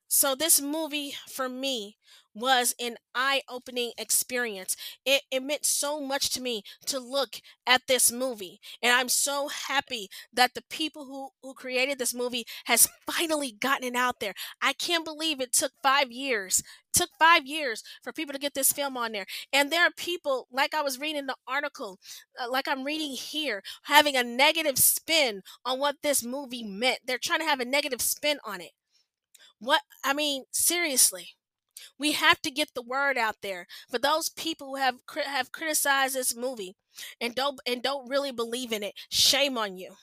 So 0.08 0.36
this 0.36 0.62
movie 0.62 1.16
for 1.28 1.50
me 1.50 1.98
was 2.34 2.74
an 2.80 2.98
eye-opening 3.14 3.92
experience. 3.98 4.76
It, 5.06 5.24
it 5.32 5.44
meant 5.44 5.66
so 5.66 6.02
much 6.02 6.30
to 6.32 6.42
me 6.42 6.64
to 6.88 7.00
look 7.00 7.36
at 7.68 7.82
this 7.88 8.12
movie. 8.12 8.60
And 8.82 8.92
I'm 8.92 9.10
so 9.10 9.50
happy 9.50 10.10
that 10.34 10.54
the 10.54 10.64
people 10.70 11.06
who, 11.06 11.30
who 11.42 11.54
created 11.54 12.00
this 12.00 12.14
movie 12.14 12.46
has 12.66 12.88
finally 13.12 13.52
gotten 13.52 13.88
it 13.88 13.96
out 13.96 14.20
there. 14.20 14.34
I 14.62 14.74
can't 14.74 15.06
believe 15.06 15.40
it 15.40 15.54
took 15.54 15.74
five 15.82 16.12
years. 16.12 16.60
It 16.60 17.00
took 17.00 17.10
five 17.20 17.46
years 17.46 17.84
for 18.04 18.12
people 18.12 18.34
to 18.34 18.40
get 18.40 18.54
this 18.54 18.72
film 18.72 18.98
on 18.98 19.12
there. 19.12 19.26
And 19.52 19.72
there 19.72 19.86
are 19.86 19.92
people, 19.96 20.48
like 20.52 20.74
I 20.74 20.82
was 20.82 21.00
reading 21.00 21.26
the 21.28 21.36
article, 21.48 22.00
uh, 22.42 22.50
like 22.50 22.68
I'm 22.68 22.84
reading 22.84 23.12
here, 23.12 23.62
having 23.84 24.16
a 24.16 24.24
negative 24.24 24.78
spin 24.78 25.42
on 25.66 25.80
what 25.80 25.98
this 26.04 26.24
movie 26.24 26.64
meant. 26.64 27.00
They're 27.06 27.18
trying 27.18 27.40
to 27.40 27.46
have 27.46 27.60
a 27.60 27.66
negative 27.66 28.02
spin 28.02 28.40
on 28.44 28.62
it. 28.62 28.72
What 29.60 29.82
I 30.04 30.14
mean, 30.14 30.44
seriously 30.52 31.36
we 31.98 32.14
have 32.14 32.42
to 32.42 32.52
get 32.52 32.74
the 32.74 32.82
word 32.82 33.18
out 33.18 33.38
there 33.42 33.68
for 33.90 34.00
those 34.00 34.30
people 34.30 34.68
who 34.68 34.76
have 34.76 34.96
have 35.26 35.52
criticized 35.52 36.16
this 36.16 36.36
movie 36.36 36.76
and 37.20 37.36
don't 37.36 37.60
and 37.66 37.82
don't 37.82 38.10
really 38.10 38.32
believe 38.32 38.72
in 38.72 38.84
it. 38.84 38.94
Shame 39.10 39.58
on 39.58 39.78
you. 39.78 39.96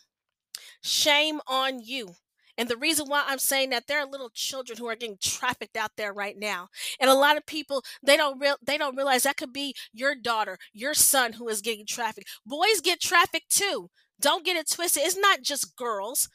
Shame 0.83 1.41
on 1.47 1.81
you. 1.81 2.15
And 2.59 2.69
the 2.69 2.77
reason 2.77 3.07
why 3.09 3.25
I'm 3.27 3.39
saying 3.39 3.71
that 3.71 3.87
there 3.87 4.01
are 4.01 4.07
little 4.07 4.31
children 4.35 4.77
who 4.79 4.87
are 4.87 4.97
getting 4.97 5.17
trafficked 5.21 5.77
out 5.77 5.93
there 5.97 6.13
right 6.13 6.37
now. 6.39 6.69
And 7.01 7.09
a 7.09 7.15
lot 7.15 7.37
of 7.39 7.47
people 7.47 7.83
they 8.03 8.17
don't 8.17 8.39
real 8.39 8.57
they 8.65 8.77
don't 8.77 8.97
realize 8.97 9.23
that 9.23 9.37
could 9.37 9.53
be 9.53 9.75
your 9.93 10.15
daughter, 10.15 10.59
your 10.73 10.95
son 10.95 11.35
who 11.35 11.49
is 11.49 11.63
getting 11.63 11.87
trafficked. 11.87 12.29
Boys 12.45 12.81
get 12.83 13.01
trafficked 13.01 13.51
too. 13.51 13.89
Don't 14.21 14.45
get 14.45 14.57
it 14.57 14.71
twisted. 14.71 15.03
It's 15.05 15.17
not 15.17 15.43
just 15.43 15.77
girls. 15.77 16.29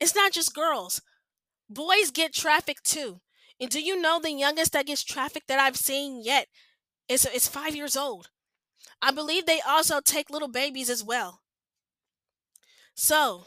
It's 0.00 0.14
not 0.14 0.32
just 0.32 0.54
girls. 0.54 1.00
Boys 1.70 2.10
get 2.12 2.34
trafficked 2.34 2.84
too. 2.84 3.20
And 3.62 3.70
do 3.70 3.80
you 3.80 4.00
know 4.02 4.18
the 4.18 4.32
youngest 4.32 4.72
that 4.72 4.86
gets 4.86 5.04
trafficked 5.04 5.46
that 5.46 5.60
I've 5.60 5.76
seen 5.76 6.20
yet 6.24 6.48
is 7.08 7.24
is 7.26 7.46
five 7.46 7.76
years 7.76 7.96
old. 7.96 8.28
I 9.00 9.12
believe 9.12 9.46
they 9.46 9.60
also 9.60 10.00
take 10.00 10.30
little 10.30 10.48
babies 10.48 10.90
as 10.90 11.04
well. 11.04 11.42
So 12.96 13.46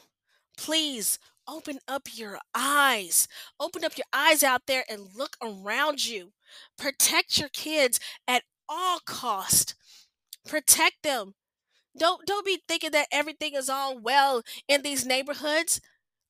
please 0.57 1.19
open 1.49 1.79
up 1.85 2.07
your 2.13 2.39
eyes. 2.55 3.27
Open 3.59 3.83
up 3.83 3.97
your 3.97 4.05
eyes 4.13 4.41
out 4.41 4.67
there 4.67 4.85
and 4.89 5.09
look 5.13 5.35
around 5.43 6.05
you. 6.05 6.31
Protect 6.77 7.37
your 7.37 7.49
kids 7.49 7.99
at 8.25 8.43
all 8.69 8.99
cost. 9.05 9.75
Protect 10.47 11.03
them. 11.03 11.33
Don't 11.97 12.25
don't 12.25 12.45
be 12.45 12.61
thinking 12.69 12.91
that 12.91 13.09
everything 13.11 13.53
is 13.53 13.69
all 13.69 13.99
well 13.99 14.43
in 14.69 14.81
these 14.81 15.05
neighborhoods. 15.05 15.81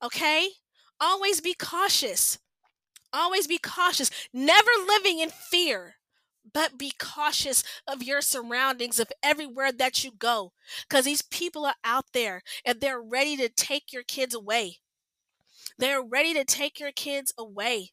Okay? 0.01 0.49
Always 0.99 1.39
be 1.39 1.53
cautious. 1.53 2.39
Always 3.15 3.47
be 3.47 3.57
cautious, 3.59 4.11
never 4.33 4.71
living 4.87 5.19
in 5.19 5.29
fear. 5.31 5.95
but 6.53 6.77
be 6.77 6.91
cautious 6.99 7.63
of 7.87 8.03
your 8.03 8.21
surroundings 8.21 8.99
of 8.99 9.11
everywhere 9.23 9.71
that 9.71 10.03
you 10.03 10.11
go 10.11 10.53
because 10.87 11.05
these 11.05 11.23
people 11.23 11.65
are 11.65 11.75
out 11.83 12.05
there 12.13 12.43
and 12.65 12.81
they're 12.81 13.01
ready 13.01 13.35
to 13.37 13.49
take 13.49 13.91
your 13.93 14.03
kids 14.03 14.35
away 14.35 14.79
they're 15.77 16.03
ready 16.03 16.33
to 16.33 16.43
take 16.43 16.79
your 16.79 16.91
kids 16.91 17.33
away 17.37 17.91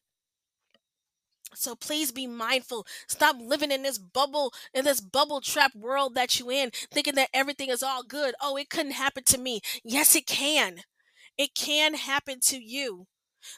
so 1.55 1.75
please 1.75 2.11
be 2.11 2.25
mindful. 2.27 2.85
Stop 3.07 3.35
living 3.39 3.71
in 3.71 3.83
this 3.83 3.97
bubble, 3.99 4.53
in 4.73 4.85
this 4.85 5.01
bubble 5.01 5.39
trap 5.41 5.75
world 5.75 6.15
that 6.15 6.39
you 6.39 6.49
in, 6.49 6.71
thinking 6.91 7.15
that 7.15 7.29
everything 7.33 7.69
is 7.69 7.83
all 7.83 8.03
good. 8.03 8.33
Oh, 8.41 8.55
it 8.57 8.69
couldn't 8.69 8.93
happen 8.93 9.23
to 9.25 9.37
me. 9.37 9.61
Yes, 9.83 10.15
it 10.15 10.25
can. 10.25 10.79
It 11.37 11.53
can 11.55 11.95
happen 11.95 12.39
to 12.45 12.57
you. 12.57 13.07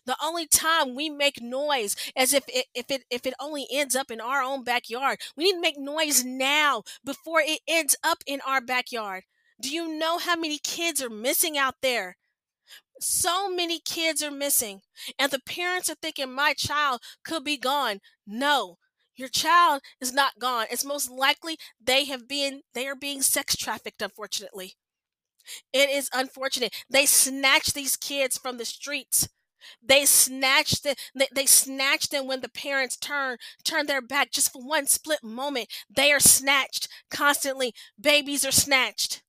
The 0.05 0.17
only 0.23 0.47
time 0.47 0.95
we 0.95 1.09
make 1.09 1.41
noise 1.41 1.95
as 2.15 2.33
if 2.33 2.43
it, 2.47 2.67
if 2.73 2.89
it 2.91 3.03
if 3.09 3.25
it 3.25 3.33
only 3.39 3.67
ends 3.71 3.95
up 3.95 4.11
in 4.11 4.21
our 4.21 4.41
own 4.41 4.63
backyard. 4.63 5.19
We 5.35 5.45
need 5.45 5.53
to 5.53 5.61
make 5.61 5.77
noise 5.77 6.23
now 6.23 6.83
before 7.03 7.41
it 7.41 7.61
ends 7.67 7.95
up 8.03 8.23
in 8.25 8.41
our 8.47 8.61
backyard. 8.61 9.23
Do 9.61 9.69
you 9.69 9.87
know 9.97 10.17
how 10.17 10.35
many 10.35 10.57
kids 10.59 11.01
are 11.01 11.09
missing 11.09 11.57
out 11.57 11.75
there? 11.81 12.17
So 12.99 13.49
many 13.49 13.79
kids 13.79 14.21
are 14.23 14.31
missing, 14.31 14.81
and 15.19 15.31
the 15.31 15.39
parents 15.39 15.89
are 15.89 15.95
thinking 15.95 16.31
my 16.31 16.53
child 16.53 17.01
could 17.23 17.43
be 17.43 17.57
gone. 17.57 17.99
No, 18.25 18.77
your 19.15 19.29
child 19.29 19.81
is 20.01 20.13
not 20.13 20.39
gone. 20.39 20.67
It's 20.71 20.85
most 20.85 21.09
likely 21.09 21.57
they 21.79 22.05
have 22.05 22.27
been 22.27 22.61
they 22.73 22.87
are 22.87 22.95
being 22.95 23.21
sex 23.21 23.55
trafficked 23.55 24.01
unfortunately. 24.01 24.75
It 25.73 25.89
is 25.89 26.09
unfortunate. 26.13 26.73
They 26.89 27.05
snatch 27.05 27.73
these 27.73 27.95
kids 27.97 28.37
from 28.37 28.57
the 28.57 28.65
streets. 28.65 29.27
They 29.81 30.05
snatch 30.05 30.81
the 30.81 30.95
they, 31.15 31.27
they 31.33 31.45
snatch 31.45 32.09
them 32.09 32.27
when 32.27 32.41
the 32.41 32.49
parents 32.49 32.97
turn 32.97 33.37
turn 33.63 33.87
their 33.87 34.01
back 34.01 34.31
just 34.31 34.51
for 34.53 34.61
one 34.61 34.87
split 34.87 35.23
moment. 35.23 35.69
They 35.93 36.11
are 36.11 36.19
snatched 36.19 36.87
constantly. 37.09 37.73
Babies 37.99 38.45
are 38.45 38.51
snatched. 38.51 39.23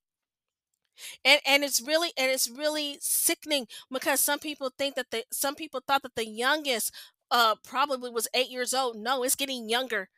And 1.25 1.41
and 1.47 1.65
it's 1.65 1.81
really 1.81 2.13
and 2.17 2.31
it's 2.31 2.49
really 2.49 2.99
sickening 3.01 3.67
because 3.91 4.21
some 4.21 4.39
people 4.39 4.71
think 4.77 4.95
that 4.95 5.11
the 5.11 5.25
some 5.33 5.55
people 5.55 5.81
thought 5.87 6.03
that 6.03 6.15
the 6.15 6.27
youngest 6.29 6.93
uh 7.31 7.55
probably 7.65 8.11
was 8.11 8.29
eight 8.35 8.51
years 8.51 8.73
old. 8.75 8.97
No 8.97 9.23
it's 9.23 9.35
getting 9.35 9.69
younger. 9.69 10.09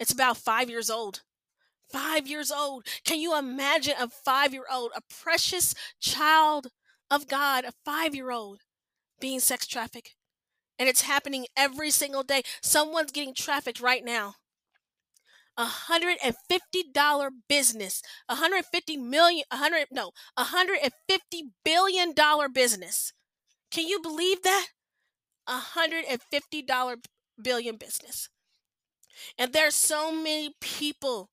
It's 0.00 0.12
about 0.12 0.38
five 0.38 0.70
years 0.70 0.90
old. 0.90 1.22
Five 1.92 2.26
years 2.28 2.52
old. 2.52 2.86
Can 3.04 3.20
you 3.20 3.38
imagine 3.38 3.94
a 4.00 4.08
five 4.08 4.52
year 4.54 4.66
old 4.72 4.92
a 4.96 5.02
precious 5.22 5.74
child 6.00 6.68
of 7.10 7.28
god 7.28 7.64
a 7.64 7.72
five 7.84 8.14
year 8.14 8.30
old 8.30 8.60
being 9.20 9.40
sex 9.40 9.66
trafficked 9.66 10.14
and 10.78 10.88
it's 10.88 11.02
happening 11.02 11.46
every 11.56 11.90
single 11.90 12.22
day 12.22 12.42
someone's 12.62 13.12
getting 13.12 13.34
trafficked 13.34 13.80
right 13.80 14.04
now 14.04 14.34
a 15.56 15.64
hundred 15.64 16.18
and 16.22 16.34
fifty 16.48 16.84
dollar 16.92 17.30
business, 17.48 18.02
a 18.28 18.34
hundred 18.36 18.64
fifty 18.66 18.96
million, 18.96 19.44
a 19.50 19.56
hundred 19.56 19.86
no, 19.90 20.12
a 20.36 20.44
hundred 20.44 20.78
and 20.82 20.92
fifty 21.08 21.50
billion 21.64 22.12
dollar 22.12 22.48
business. 22.48 23.12
Can 23.70 23.86
you 23.86 24.00
believe 24.00 24.42
that? 24.42 24.68
A 25.46 25.58
hundred 25.58 26.04
and 26.08 26.20
fifty 26.30 26.62
dollar 26.62 26.96
billion 27.42 27.76
business. 27.76 28.28
And 29.38 29.52
there's 29.52 29.74
so 29.74 30.12
many 30.12 30.54
people 30.60 31.30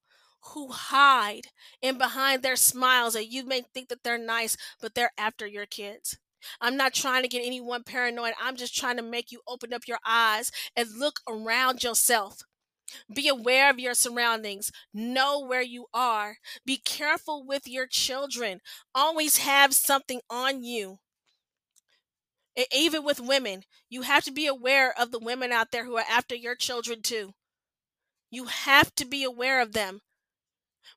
who 0.54 0.70
hide 0.72 1.48
and 1.82 1.98
behind 1.98 2.44
their 2.44 2.56
smiles 2.56 3.16
and 3.16 3.25
you 3.32 3.46
may 3.46 3.62
think 3.74 3.90
that 3.90 4.04
they're 4.04 4.18
nice, 4.18 4.58
but 4.82 4.94
they're 4.96 5.12
after 5.18 5.48
your 5.48 5.66
kids. 5.66 6.18
I'm 6.62 6.78
not 6.78 6.94
trying 6.94 7.24
to 7.24 7.28
get 7.30 7.46
anyone 7.46 7.84
paranoid. 7.84 8.34
I'm 8.42 8.56
just 8.56 8.76
trying 8.76 8.98
to 8.98 9.04
make 9.04 9.32
you 9.32 9.42
open 9.48 9.74
up 9.74 9.88
your 9.88 10.00
eyes 10.06 10.52
and 10.76 10.90
look 10.98 11.20
around 11.28 11.84
yourself. 11.84 12.42
Be 13.14 13.28
aware 13.28 13.70
of 13.70 13.80
your 13.80 13.94
surroundings. 13.94 14.72
Know 14.94 15.40
where 15.40 15.62
you 15.62 15.88
are. 15.94 16.38
Be 16.66 16.78
careful 16.78 17.46
with 17.46 17.68
your 17.68 17.88
children. 17.88 18.62
Always 18.94 19.38
have 19.38 19.74
something 19.74 20.22
on 20.30 20.64
you. 20.64 21.00
And 22.56 22.66
Even 22.72 23.04
with 23.04 23.20
women, 23.20 23.64
you 23.90 24.02
have 24.02 24.24
to 24.24 24.32
be 24.32 24.48
aware 24.48 24.92
of 25.00 25.12
the 25.12 25.20
women 25.20 25.51
out 25.51 25.70
there 25.72 25.86
who 25.86 25.98
are 25.98 26.06
after 26.10 26.34
your 26.36 26.56
children 26.56 27.01
too. 27.03 27.36
You 28.32 28.46
have 28.46 28.94
to 28.96 29.06
be 29.06 29.24
aware 29.24 29.62
of 29.62 29.74
them 29.74 30.01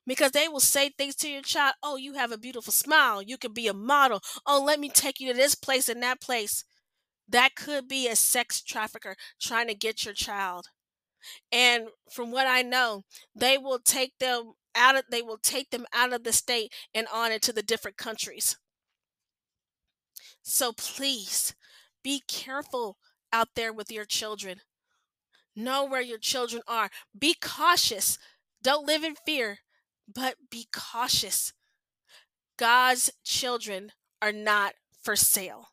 because 0.05 0.31
they 0.31 0.47
will 0.47 0.59
say 0.59 0.89
things 0.89 1.15
to 1.17 1.29
your 1.29 1.41
child. 1.41 1.75
Oh, 1.83 1.97
you 1.97 2.13
have 2.13 2.31
a 2.31 2.37
beautiful 2.37 2.73
smile. 2.73 3.21
You 3.21 3.37
could 3.37 3.53
be 3.53 3.67
a 3.67 3.73
model. 3.73 4.21
Oh, 4.45 4.63
let 4.63 4.79
me 4.79 4.89
take 4.89 5.19
you 5.19 5.31
to 5.31 5.37
this 5.37 5.55
place 5.55 5.89
and 5.89 6.01
that 6.03 6.21
place. 6.21 6.63
That 7.27 7.55
could 7.55 7.87
be 7.87 8.07
a 8.07 8.15
sex 8.15 8.61
trafficker 8.61 9.15
trying 9.39 9.67
to 9.67 9.75
get 9.75 10.05
your 10.05 10.13
child 10.13 10.67
and 11.51 11.87
from 12.09 12.31
what 12.31 12.47
I 12.47 12.61
know, 12.61 13.03
they 13.35 13.57
will 13.57 13.79
take 13.79 14.17
them 14.19 14.53
out 14.75 14.95
of 14.95 15.05
they 15.09 15.21
will 15.21 15.39
take 15.39 15.71
them 15.71 15.85
out 15.93 16.13
of 16.13 16.23
the 16.23 16.33
state 16.33 16.71
and 16.93 17.07
on 17.13 17.31
into 17.31 17.51
the 17.51 17.63
different 17.63 17.97
countries. 17.97 18.57
So 20.41 20.71
please 20.71 21.55
be 22.03 22.21
careful 22.27 22.97
out 23.33 23.49
there 23.55 23.73
with 23.73 23.91
your 23.91 24.05
children. 24.05 24.61
Know 25.55 25.83
where 25.85 26.01
your 26.01 26.19
children 26.19 26.61
are. 26.67 26.89
Be 27.17 27.35
cautious. 27.41 28.17
Don't 28.61 28.85
live 28.85 29.03
in 29.03 29.15
fear, 29.25 29.59
but 30.11 30.35
be 30.49 30.67
cautious. 30.71 31.53
God's 32.57 33.11
children 33.23 33.91
are 34.21 34.31
not 34.31 34.73
for 35.01 35.15
sale. 35.15 35.69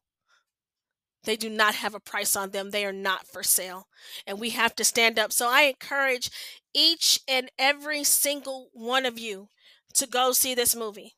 They 1.25 1.37
do 1.37 1.49
not 1.49 1.75
have 1.77 1.95
a 1.95 2.01
price 2.01 2.37
on 2.37 2.51
them. 2.51 2.71
They 2.71 2.85
are 2.85 2.93
not 2.93 3.27
for 3.27 3.43
sale. 3.43 3.89
And 4.27 4.39
we 4.39 4.51
have 4.51 4.77
to 4.77 4.85
stand 4.85 5.19
up. 5.19 5.33
So 5.33 5.49
I 5.49 5.63
encourage 5.63 6.31
each 6.75 7.21
and 7.27 7.51
every 7.59 8.05
single 8.05 8.69
one 8.73 9.07
of 9.07 9.19
you 9.19 9.49
to 9.95 10.07
go 10.07 10.33
see 10.33 10.55
this 10.55 10.77
movie. 10.77 11.15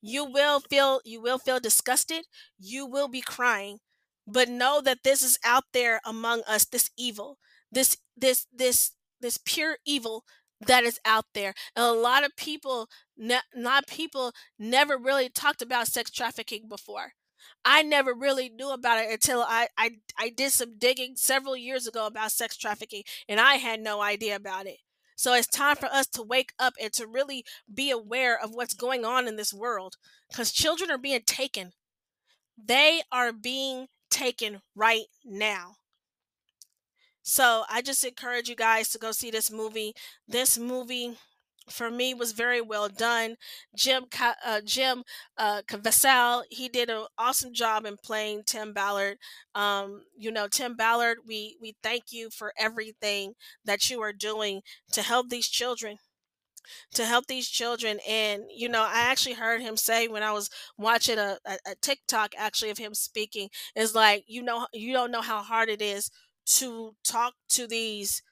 You 0.00 0.24
will 0.24 0.60
feel 0.60 1.00
you 1.04 1.20
will 1.20 1.38
feel 1.38 1.60
disgusted. 1.60 2.24
You 2.58 2.86
will 2.86 3.08
be 3.08 3.20
crying. 3.20 3.78
But 4.26 4.48
know 4.48 4.80
that 4.80 5.02
this 5.04 5.22
is 5.22 5.38
out 5.44 5.64
there 5.72 6.00
among 6.04 6.42
us, 6.48 6.64
this 6.64 6.90
evil, 6.96 7.38
this 7.70 7.98
this 8.16 8.46
this 8.52 8.92
this 9.20 9.38
pure 9.44 9.76
evil 9.84 10.24
that 10.66 10.84
is 10.84 11.00
out 11.04 11.26
there. 11.34 11.54
And 11.76 11.84
a 11.84 11.92
lot 11.92 12.24
of 12.24 12.36
people, 12.36 12.88
ne- 13.16 13.40
not 13.54 13.86
people, 13.86 14.32
never 14.58 14.96
really 14.96 15.28
talked 15.28 15.62
about 15.62 15.88
sex 15.88 16.10
trafficking 16.10 16.68
before. 16.68 17.12
I 17.64 17.82
never 17.82 18.14
really 18.14 18.48
knew 18.48 18.70
about 18.70 18.98
it 18.98 19.10
until 19.10 19.42
I, 19.42 19.68
I 19.76 19.90
I 20.16 20.28
did 20.30 20.52
some 20.52 20.78
digging 20.78 21.14
several 21.16 21.56
years 21.56 21.86
ago 21.86 22.06
about 22.06 22.30
sex 22.32 22.56
trafficking 22.56 23.02
and 23.28 23.40
I 23.40 23.54
had 23.56 23.80
no 23.80 24.00
idea 24.00 24.36
about 24.36 24.66
it. 24.66 24.78
So 25.16 25.34
it's 25.34 25.46
time 25.48 25.76
for 25.76 25.86
us 25.86 26.06
to 26.08 26.22
wake 26.22 26.52
up 26.58 26.74
and 26.80 26.92
to 26.94 27.06
really 27.06 27.44
be 27.72 27.90
aware 27.90 28.38
of 28.40 28.52
what's 28.54 28.74
going 28.74 29.04
on 29.04 29.26
in 29.28 29.36
this 29.36 29.52
world 29.52 29.96
cuz 30.34 30.52
children 30.52 30.90
are 30.90 30.98
being 30.98 31.22
taken. 31.22 31.72
They 32.56 33.02
are 33.12 33.32
being 33.32 33.88
taken 34.10 34.62
right 34.74 35.06
now. 35.24 35.76
So 37.22 37.64
I 37.70 37.82
just 37.82 38.04
encourage 38.04 38.48
you 38.48 38.56
guys 38.56 38.88
to 38.90 38.98
go 38.98 39.12
see 39.12 39.30
this 39.30 39.50
movie. 39.50 39.94
This 40.26 40.58
movie 40.58 41.16
for 41.70 41.90
me 41.90 42.12
was 42.14 42.32
very 42.32 42.60
well 42.60 42.88
done. 42.88 43.36
Jim 43.76 44.06
uh, 44.44 44.60
Jim 44.64 45.04
uh, 45.38 45.62
Caviezel, 45.68 46.42
he 46.50 46.68
did 46.68 46.90
an 46.90 47.06
awesome 47.18 47.54
job 47.54 47.86
in 47.86 47.96
playing 48.02 48.42
Tim 48.46 48.72
Ballard. 48.72 49.18
Um, 49.54 50.02
you 50.16 50.30
know, 50.32 50.48
Tim 50.48 50.74
Ballard, 50.76 51.18
we 51.26 51.56
we 51.60 51.74
thank 51.82 52.04
you 52.10 52.30
for 52.30 52.52
everything 52.58 53.34
that 53.64 53.88
you 53.90 54.00
are 54.02 54.12
doing 54.12 54.62
to 54.92 55.02
help 55.02 55.28
these 55.30 55.48
children 55.48 55.98
to 56.94 57.04
help 57.04 57.26
these 57.26 57.48
children 57.48 57.98
and 58.08 58.44
you 58.54 58.68
know 58.68 58.82
i 58.82 59.00
actually 59.00 59.34
heard 59.34 59.60
him 59.60 59.76
say 59.76 60.06
when 60.08 60.22
i 60.22 60.32
was 60.32 60.48
watching 60.78 61.18
a, 61.18 61.38
a, 61.44 61.58
a 61.66 61.74
tiktok 61.80 62.32
actually 62.36 62.70
of 62.70 62.78
him 62.78 62.94
speaking 62.94 63.48
is 63.74 63.94
like 63.94 64.24
you 64.26 64.42
know 64.42 64.66
you 64.72 64.92
don't 64.92 65.10
know 65.10 65.22
how 65.22 65.42
hard 65.42 65.68
it 65.68 65.82
is 65.82 66.10
to 66.46 66.94
talk 67.04 67.34
to 67.50 67.66
these 67.66 68.22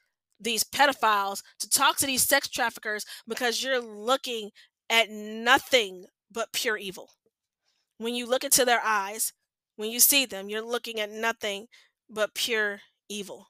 these 0.43 0.65
pedophiles, 0.65 1.43
to 1.59 1.69
talk 1.69 1.99
to 1.99 2.07
these 2.07 2.23
sex 2.23 2.49
traffickers 2.49 3.05
because 3.29 3.63
you're 3.63 3.81
looking 3.81 4.51
at 4.89 5.11
nothing 5.11 6.07
but 6.33 6.53
pure 6.53 6.79
evil. 6.79 7.11
When 7.99 8.15
you 8.15 8.27
look 8.27 8.45
into 8.45 8.65
their 8.65 8.81
eyes, 8.83 9.33
when 9.77 9.91
you 9.91 10.01
see 10.01 10.25
them, 10.27 10.49
you're 10.49 10.63
looking 10.63 10.99
at 10.99 11.11
nothing 11.11 11.67
but 12.09 12.35
pure 12.35 12.81
evil. 13.09 13.49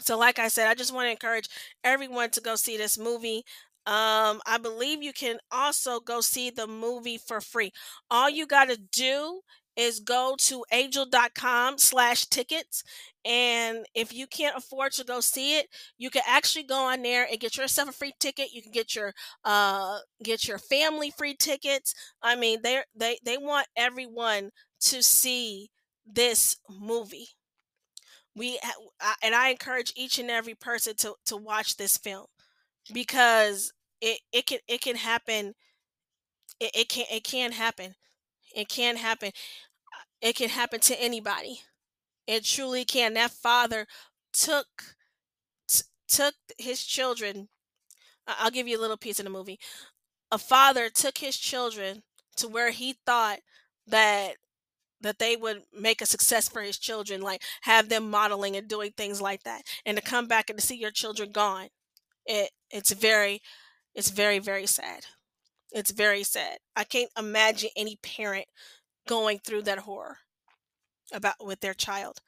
So, 0.00 0.16
like 0.18 0.38
I 0.38 0.48
said, 0.48 0.68
I 0.68 0.74
just 0.74 0.92
want 0.94 1.06
to 1.06 1.10
encourage 1.10 1.48
everyone 1.84 2.30
to 2.30 2.40
go 2.40 2.56
see 2.56 2.76
this 2.76 2.98
movie. 2.98 3.44
Um, 3.86 4.40
I 4.46 4.58
believe 4.60 5.02
you 5.02 5.12
can 5.12 5.38
also 5.50 5.98
go 6.00 6.20
see 6.20 6.50
the 6.50 6.66
movie 6.66 7.18
for 7.18 7.40
free. 7.40 7.72
All 8.10 8.28
you 8.28 8.46
got 8.46 8.68
to 8.68 8.76
do 8.76 9.40
is 9.78 10.00
go 10.00 10.36
to 10.38 10.64
angel.com 10.72 11.78
slash 11.78 12.26
tickets 12.26 12.84
and 13.24 13.86
if 13.94 14.12
you 14.12 14.26
can't 14.26 14.56
afford 14.56 14.92
to 14.92 15.04
go 15.04 15.20
see 15.20 15.58
it 15.58 15.68
you 15.98 16.10
can 16.10 16.22
actually 16.26 16.64
go 16.64 16.86
on 16.86 17.02
there 17.02 17.26
and 17.30 17.40
get 17.40 17.56
yourself 17.56 17.88
a 17.88 17.92
free 17.92 18.14
ticket. 18.20 18.52
You 18.52 18.62
can 18.62 18.72
get 18.72 18.94
your 18.94 19.14
uh 19.44 20.00
get 20.22 20.46
your 20.48 20.58
family 20.58 21.10
free 21.10 21.34
tickets. 21.34 21.94
I 22.22 22.36
mean 22.36 22.60
they 22.62 22.82
they 22.96 23.18
they 23.24 23.38
want 23.38 23.68
everyone 23.76 24.50
to 24.82 25.02
see 25.02 25.70
this 26.06 26.56
movie. 26.70 27.28
We 28.34 28.58
and 29.22 29.34
I 29.34 29.48
encourage 29.50 29.92
each 29.96 30.18
and 30.18 30.30
every 30.30 30.54
person 30.54 30.94
to 30.98 31.14
to 31.26 31.36
watch 31.36 31.76
this 31.76 31.96
film 31.98 32.26
because 32.92 33.72
it 34.00 34.20
it 34.32 34.46
can 34.46 34.60
it 34.68 34.82
can 34.82 34.96
happen. 34.96 35.54
It, 36.60 36.70
it 36.74 36.88
can 36.88 37.06
it 37.10 37.24
can 37.24 37.52
happen. 37.52 37.94
It 38.54 38.68
can 38.68 38.96
happen 38.96 39.32
it 40.20 40.36
can 40.36 40.48
happen 40.50 40.80
to 40.80 41.00
anybody. 41.00 41.60
It 42.26 42.44
truly 42.44 42.84
can. 42.84 43.14
That 43.14 43.30
father 43.30 43.86
took 44.32 44.66
t- 45.68 45.82
took 46.08 46.34
his 46.58 46.84
children 46.84 47.48
i'll 48.26 48.50
give 48.50 48.68
you 48.68 48.78
a 48.78 48.80
little 48.80 48.96
piece 48.96 49.18
of 49.18 49.24
the 49.24 49.30
movie. 49.30 49.58
A 50.30 50.38
father 50.38 50.90
took 50.90 51.18
his 51.18 51.36
children 51.36 52.02
to 52.36 52.48
where 52.48 52.70
he 52.70 52.96
thought 53.06 53.40
that 53.86 54.36
that 55.00 55.18
they 55.18 55.36
would 55.36 55.62
make 55.72 56.02
a 56.02 56.06
success 56.06 56.48
for 56.48 56.62
his 56.62 56.78
children 56.78 57.20
like 57.22 57.42
have 57.62 57.88
them 57.88 58.10
modeling 58.10 58.56
and 58.56 58.68
doing 58.68 58.92
things 58.96 59.20
like 59.20 59.44
that. 59.44 59.62
And 59.86 59.96
to 59.96 60.02
come 60.02 60.26
back 60.28 60.50
and 60.50 60.58
to 60.58 60.66
see 60.66 60.76
your 60.76 60.90
children 60.90 61.32
gone 61.32 61.68
it 62.26 62.50
it's 62.70 62.92
very 62.92 63.40
it's 63.94 64.10
very 64.10 64.38
very 64.38 64.66
sad. 64.66 65.06
It's 65.72 65.90
very 65.90 66.22
sad. 66.24 66.58
I 66.76 66.84
can't 66.84 67.10
imagine 67.18 67.70
any 67.76 67.96
parent 68.02 68.46
going 69.08 69.40
through 69.40 69.64
that 69.64 69.80
horror 69.80 70.18
about 71.12 71.34
with 71.44 71.60
their 71.60 71.74
child 71.74 72.20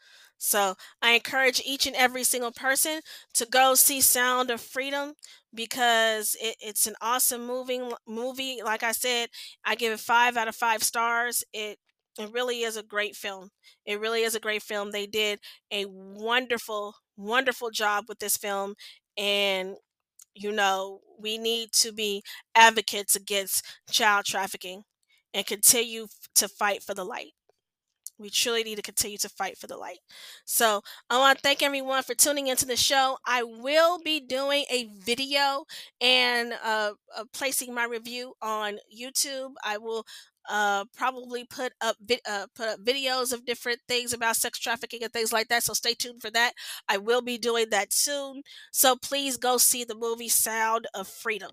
so 0.42 0.74
I 1.02 1.12
encourage 1.12 1.60
each 1.66 1.86
and 1.86 1.94
every 1.94 2.24
single 2.24 2.50
person 2.50 3.00
to 3.34 3.44
go 3.44 3.74
see 3.74 4.00
Sound 4.00 4.50
of 4.50 4.62
Freedom 4.62 5.12
because 5.54 6.34
it, 6.40 6.56
it's 6.60 6.86
an 6.86 6.94
awesome 7.02 7.46
moving 7.46 7.92
movie. 8.08 8.60
Like 8.64 8.82
I 8.82 8.92
said, 8.92 9.28
I 9.66 9.74
give 9.74 9.92
it 9.92 10.00
five 10.00 10.38
out 10.38 10.48
of 10.48 10.56
five 10.56 10.82
stars. 10.82 11.44
It 11.52 11.78
it 12.18 12.32
really 12.32 12.62
is 12.62 12.78
a 12.78 12.82
great 12.82 13.16
film. 13.16 13.50
It 13.84 14.00
really 14.00 14.22
is 14.22 14.34
a 14.34 14.40
great 14.40 14.62
film. 14.62 14.92
They 14.92 15.06
did 15.06 15.40
a 15.70 15.84
wonderful, 15.86 16.94
wonderful 17.18 17.70
job 17.70 18.06
with 18.08 18.18
this 18.18 18.38
film. 18.38 18.74
And, 19.18 19.76
you 20.34 20.52
know, 20.52 21.00
we 21.18 21.38
need 21.38 21.72
to 21.72 21.92
be 21.92 22.22
advocates 22.54 23.16
against 23.16 23.64
child 23.90 24.24
trafficking 24.26 24.84
and 25.34 25.46
continue 25.46 26.06
to 26.36 26.48
fight 26.48 26.82
for 26.82 26.94
the 26.94 27.04
light. 27.04 27.32
We 28.18 28.28
truly 28.28 28.62
need 28.62 28.76
to 28.76 28.82
continue 28.82 29.16
to 29.18 29.30
fight 29.30 29.56
for 29.56 29.66
the 29.66 29.78
light. 29.78 29.98
So 30.44 30.82
I 31.08 31.18
want 31.18 31.38
to 31.38 31.42
thank 31.42 31.62
everyone 31.62 32.02
for 32.02 32.14
tuning 32.14 32.48
into 32.48 32.66
the 32.66 32.76
show. 32.76 33.16
I 33.26 33.42
will 33.42 33.98
be 33.98 34.20
doing 34.20 34.66
a 34.70 34.88
video 34.98 35.64
and 36.02 36.52
uh, 36.62 36.92
uh, 37.16 37.24
placing 37.32 37.72
my 37.74 37.84
review 37.84 38.34
on 38.42 38.78
YouTube. 38.94 39.52
I 39.64 39.78
will 39.78 40.04
uh, 40.50 40.84
probably 40.94 41.44
put 41.44 41.72
up 41.80 41.96
vi- 42.04 42.20
uh, 42.28 42.46
put 42.54 42.68
up 42.68 42.84
videos 42.84 43.32
of 43.32 43.46
different 43.46 43.80
things 43.88 44.12
about 44.12 44.36
sex 44.36 44.58
trafficking 44.58 45.02
and 45.02 45.12
things 45.12 45.32
like 45.32 45.48
that. 45.48 45.62
So 45.62 45.72
stay 45.72 45.94
tuned 45.94 46.20
for 46.20 46.30
that. 46.30 46.52
I 46.88 46.98
will 46.98 47.22
be 47.22 47.38
doing 47.38 47.66
that 47.70 47.92
soon. 47.92 48.42
So 48.70 48.96
please 48.96 49.38
go 49.38 49.56
see 49.56 49.84
the 49.84 49.94
movie 49.94 50.28
Sound 50.28 50.86
of 50.94 51.08
Freedom 51.08 51.52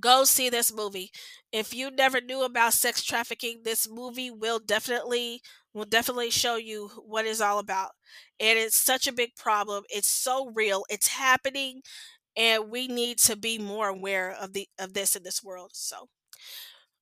go 0.00 0.24
see 0.24 0.48
this 0.50 0.72
movie. 0.74 1.10
If 1.52 1.74
you 1.74 1.90
never 1.90 2.20
knew 2.20 2.42
about 2.44 2.74
sex 2.74 3.02
trafficking, 3.02 3.60
this 3.64 3.88
movie 3.88 4.30
will 4.30 4.58
definitely 4.58 5.40
will 5.72 5.84
definitely 5.84 6.30
show 6.30 6.56
you 6.56 6.90
what 7.04 7.26
it's 7.26 7.40
all 7.40 7.58
about. 7.58 7.90
And 8.38 8.58
it's 8.58 8.76
such 8.76 9.06
a 9.06 9.12
big 9.12 9.34
problem. 9.36 9.84
It's 9.90 10.08
so 10.08 10.50
real. 10.54 10.84
It's 10.88 11.08
happening 11.08 11.82
and 12.36 12.70
we 12.70 12.88
need 12.88 13.18
to 13.18 13.36
be 13.36 13.58
more 13.58 13.88
aware 13.88 14.30
of 14.30 14.52
the 14.52 14.68
of 14.78 14.94
this 14.94 15.16
in 15.16 15.22
this 15.22 15.42
world. 15.42 15.72
So 15.74 16.08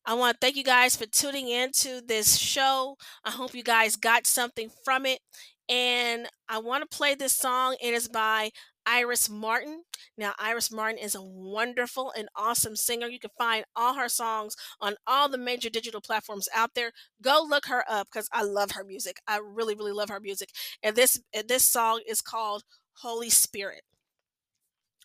I 0.05 0.15
want 0.15 0.35
to 0.35 0.39
thank 0.45 0.57
you 0.57 0.65
guys 0.65 0.97
for 0.97 1.07
tuning 1.07 1.49
in 1.49 1.71
to 1.77 2.01
this 2.07 2.37
show. 2.37 2.97
I 3.25 3.31
hope 3.31 3.55
you 3.55 3.63
guys 3.63 3.97
got 3.97 4.27
something 4.27 4.71
from 4.85 5.07
it. 5.07 5.21
And 5.69 6.27
I 6.49 6.59
want 6.59 6.83
to 6.89 6.97
play 6.97 7.15
this 7.15 7.35
song. 7.35 7.77
It 7.81 7.95
is 7.95 8.09
by 8.09 8.51
Iris 8.87 9.29
Martin. 9.29 9.85
Now, 10.17 10.35
Iris 10.39 10.71
Martin 10.73 10.99
is 10.99 11.15
a 11.15 11.23
wonderful 11.23 12.13
and 12.17 12.29
awesome 12.37 12.77
singer. 12.77 13.07
You 13.07 13.19
can 13.19 13.31
find 13.39 13.65
all 13.77 13.95
her 13.95 14.09
songs 14.09 14.57
on 14.81 14.97
all 15.07 15.29
the 15.29 15.39
major 15.39 15.71
digital 15.71 16.01
platforms 16.01 16.49
out 16.55 16.71
there. 16.75 16.93
Go 17.23 17.45
look 17.49 17.67
her 17.67 17.85
up 17.89 18.09
because 18.13 18.29
I 18.33 18.43
love 18.43 18.73
her 18.73 18.85
music. 18.85 19.19
I 19.27 19.39
really, 19.39 19.75
really 19.75 19.93
love 19.93 20.09
her 20.11 20.21
music. 20.21 20.51
And 20.83 20.97
this 20.97 21.21
this 21.47 21.65
song 21.65 22.01
is 22.07 22.21
called 22.21 22.65
Holy 22.95 23.31
Spirit. 23.31 23.83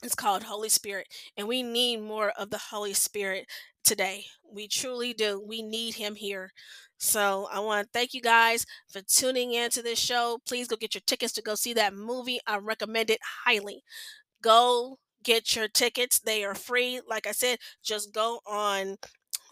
It's 0.04 0.16
called 0.16 0.44
Holy 0.44 0.70
Spirit, 0.70 1.08
and 1.36 1.48
we 1.48 1.64
need 1.64 2.02
more 2.02 2.30
of 2.38 2.50
the 2.52 2.58
Holy 2.58 2.94
Spirit 2.94 3.48
today. 3.84 4.26
We 4.52 4.68
truly 4.68 5.14
do. 5.14 5.44
We 5.46 5.62
need 5.62 5.96
him 5.96 6.16
here. 6.16 6.52
So 7.00 7.48
I 7.52 7.60
want 7.60 7.86
to 7.86 7.90
thank 7.92 8.14
you 8.14 8.22
guys 8.22 8.66
for 8.90 9.02
tuning 9.02 9.54
in 9.54 9.70
to 9.72 9.82
this 9.82 10.00
show. 10.00 10.40
Please 10.48 10.68
go 10.68 10.76
get 10.76 10.94
your 10.96 11.02
tickets 11.06 11.34
to 11.34 11.42
go 11.42 11.56
see 11.56 11.74
that 11.74 11.94
movie. 11.94 12.40
I 12.48 12.58
recommend 12.58 13.10
it 13.10 13.20
highly. 13.46 13.84
Go 14.42 15.00
get 15.24 15.56
your 15.56 15.68
tickets. 15.68 16.20
They 16.20 16.44
are 16.44 16.56
free. 16.56 17.02
Like 17.08 17.28
I 17.28 17.32
said, 17.32 17.60
just 17.84 18.14
go 18.14 18.40
on 18.48 18.98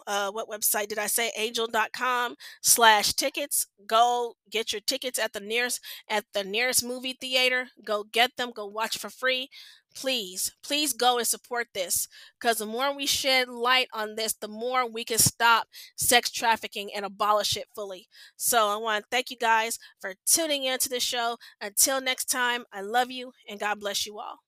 uh, 0.06 0.30
what 0.30 0.48
website 0.48 0.88
did 0.88 0.98
I 0.98 1.06
say? 1.06 1.32
Angel.com 1.36 2.36
slash 2.62 3.12
tickets. 3.14 3.66
Go 3.86 4.34
get 4.50 4.72
your 4.72 4.80
tickets 4.80 5.18
at 5.18 5.32
the 5.32 5.40
nearest 5.40 5.80
at 6.08 6.24
the 6.32 6.44
nearest 6.44 6.84
movie 6.84 7.16
theater. 7.20 7.68
Go 7.84 8.04
get 8.04 8.36
them. 8.36 8.52
Go 8.54 8.66
watch 8.66 8.98
for 8.98 9.10
free 9.10 9.50
please, 9.96 10.52
please 10.62 10.92
go 10.92 11.18
and 11.18 11.26
support 11.26 11.68
this 11.74 12.06
because 12.38 12.58
the 12.58 12.66
more 12.66 12.94
we 12.94 13.06
shed 13.06 13.48
light 13.48 13.88
on 13.92 14.14
this, 14.14 14.34
the 14.34 14.46
more 14.48 14.88
we 14.88 15.04
can 15.04 15.18
stop 15.18 15.66
sex 15.96 16.30
trafficking 16.30 16.90
and 16.94 17.04
abolish 17.04 17.56
it 17.56 17.66
fully. 17.74 18.06
So 18.36 18.68
I 18.68 18.76
want 18.76 19.04
to 19.04 19.08
thank 19.10 19.30
you 19.30 19.36
guys 19.36 19.78
for 20.00 20.14
tuning 20.26 20.64
in 20.64 20.78
to 20.80 20.88
the 20.88 21.00
show. 21.00 21.38
Until 21.60 22.00
next 22.00 22.26
time, 22.26 22.64
I 22.72 22.82
love 22.82 23.10
you 23.10 23.32
and 23.48 23.58
God 23.58 23.80
bless 23.80 24.06
you 24.06 24.20
all. 24.20 24.40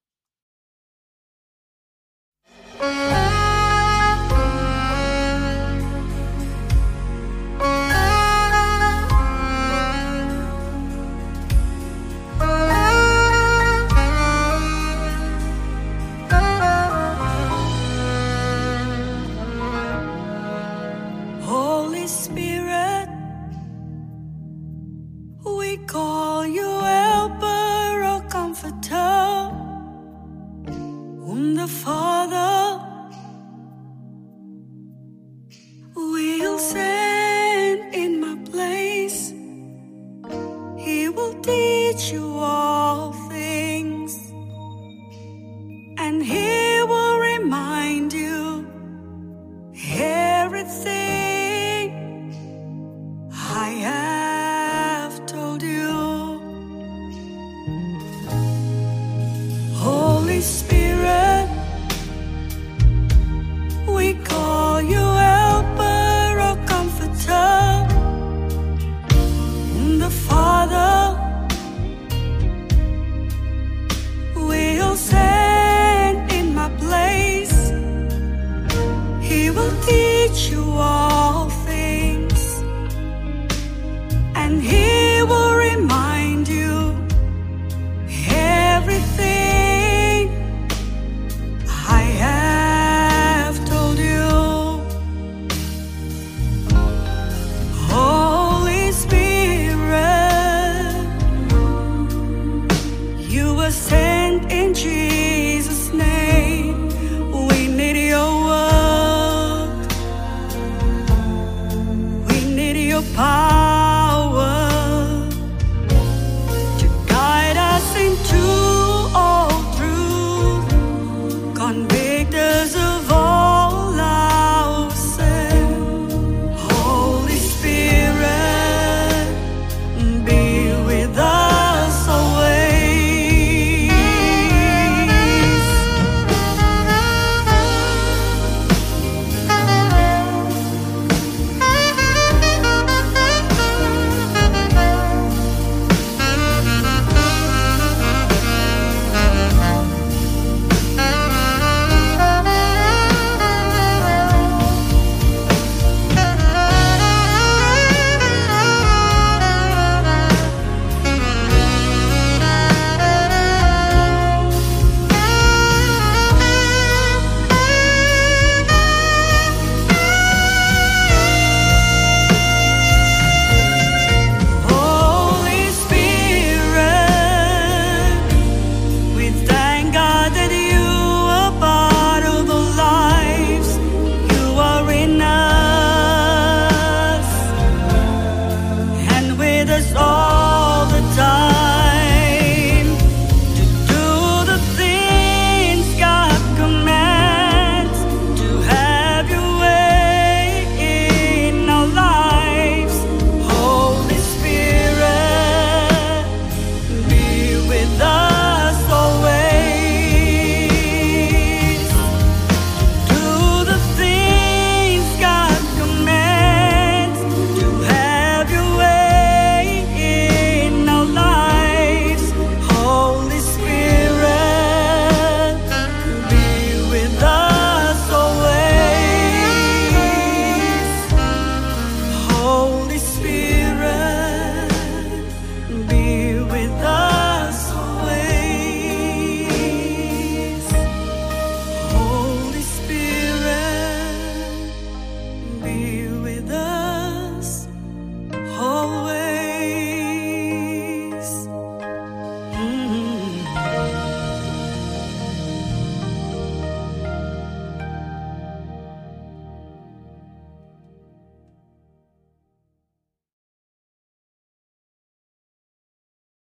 Apart. 113.19 113.58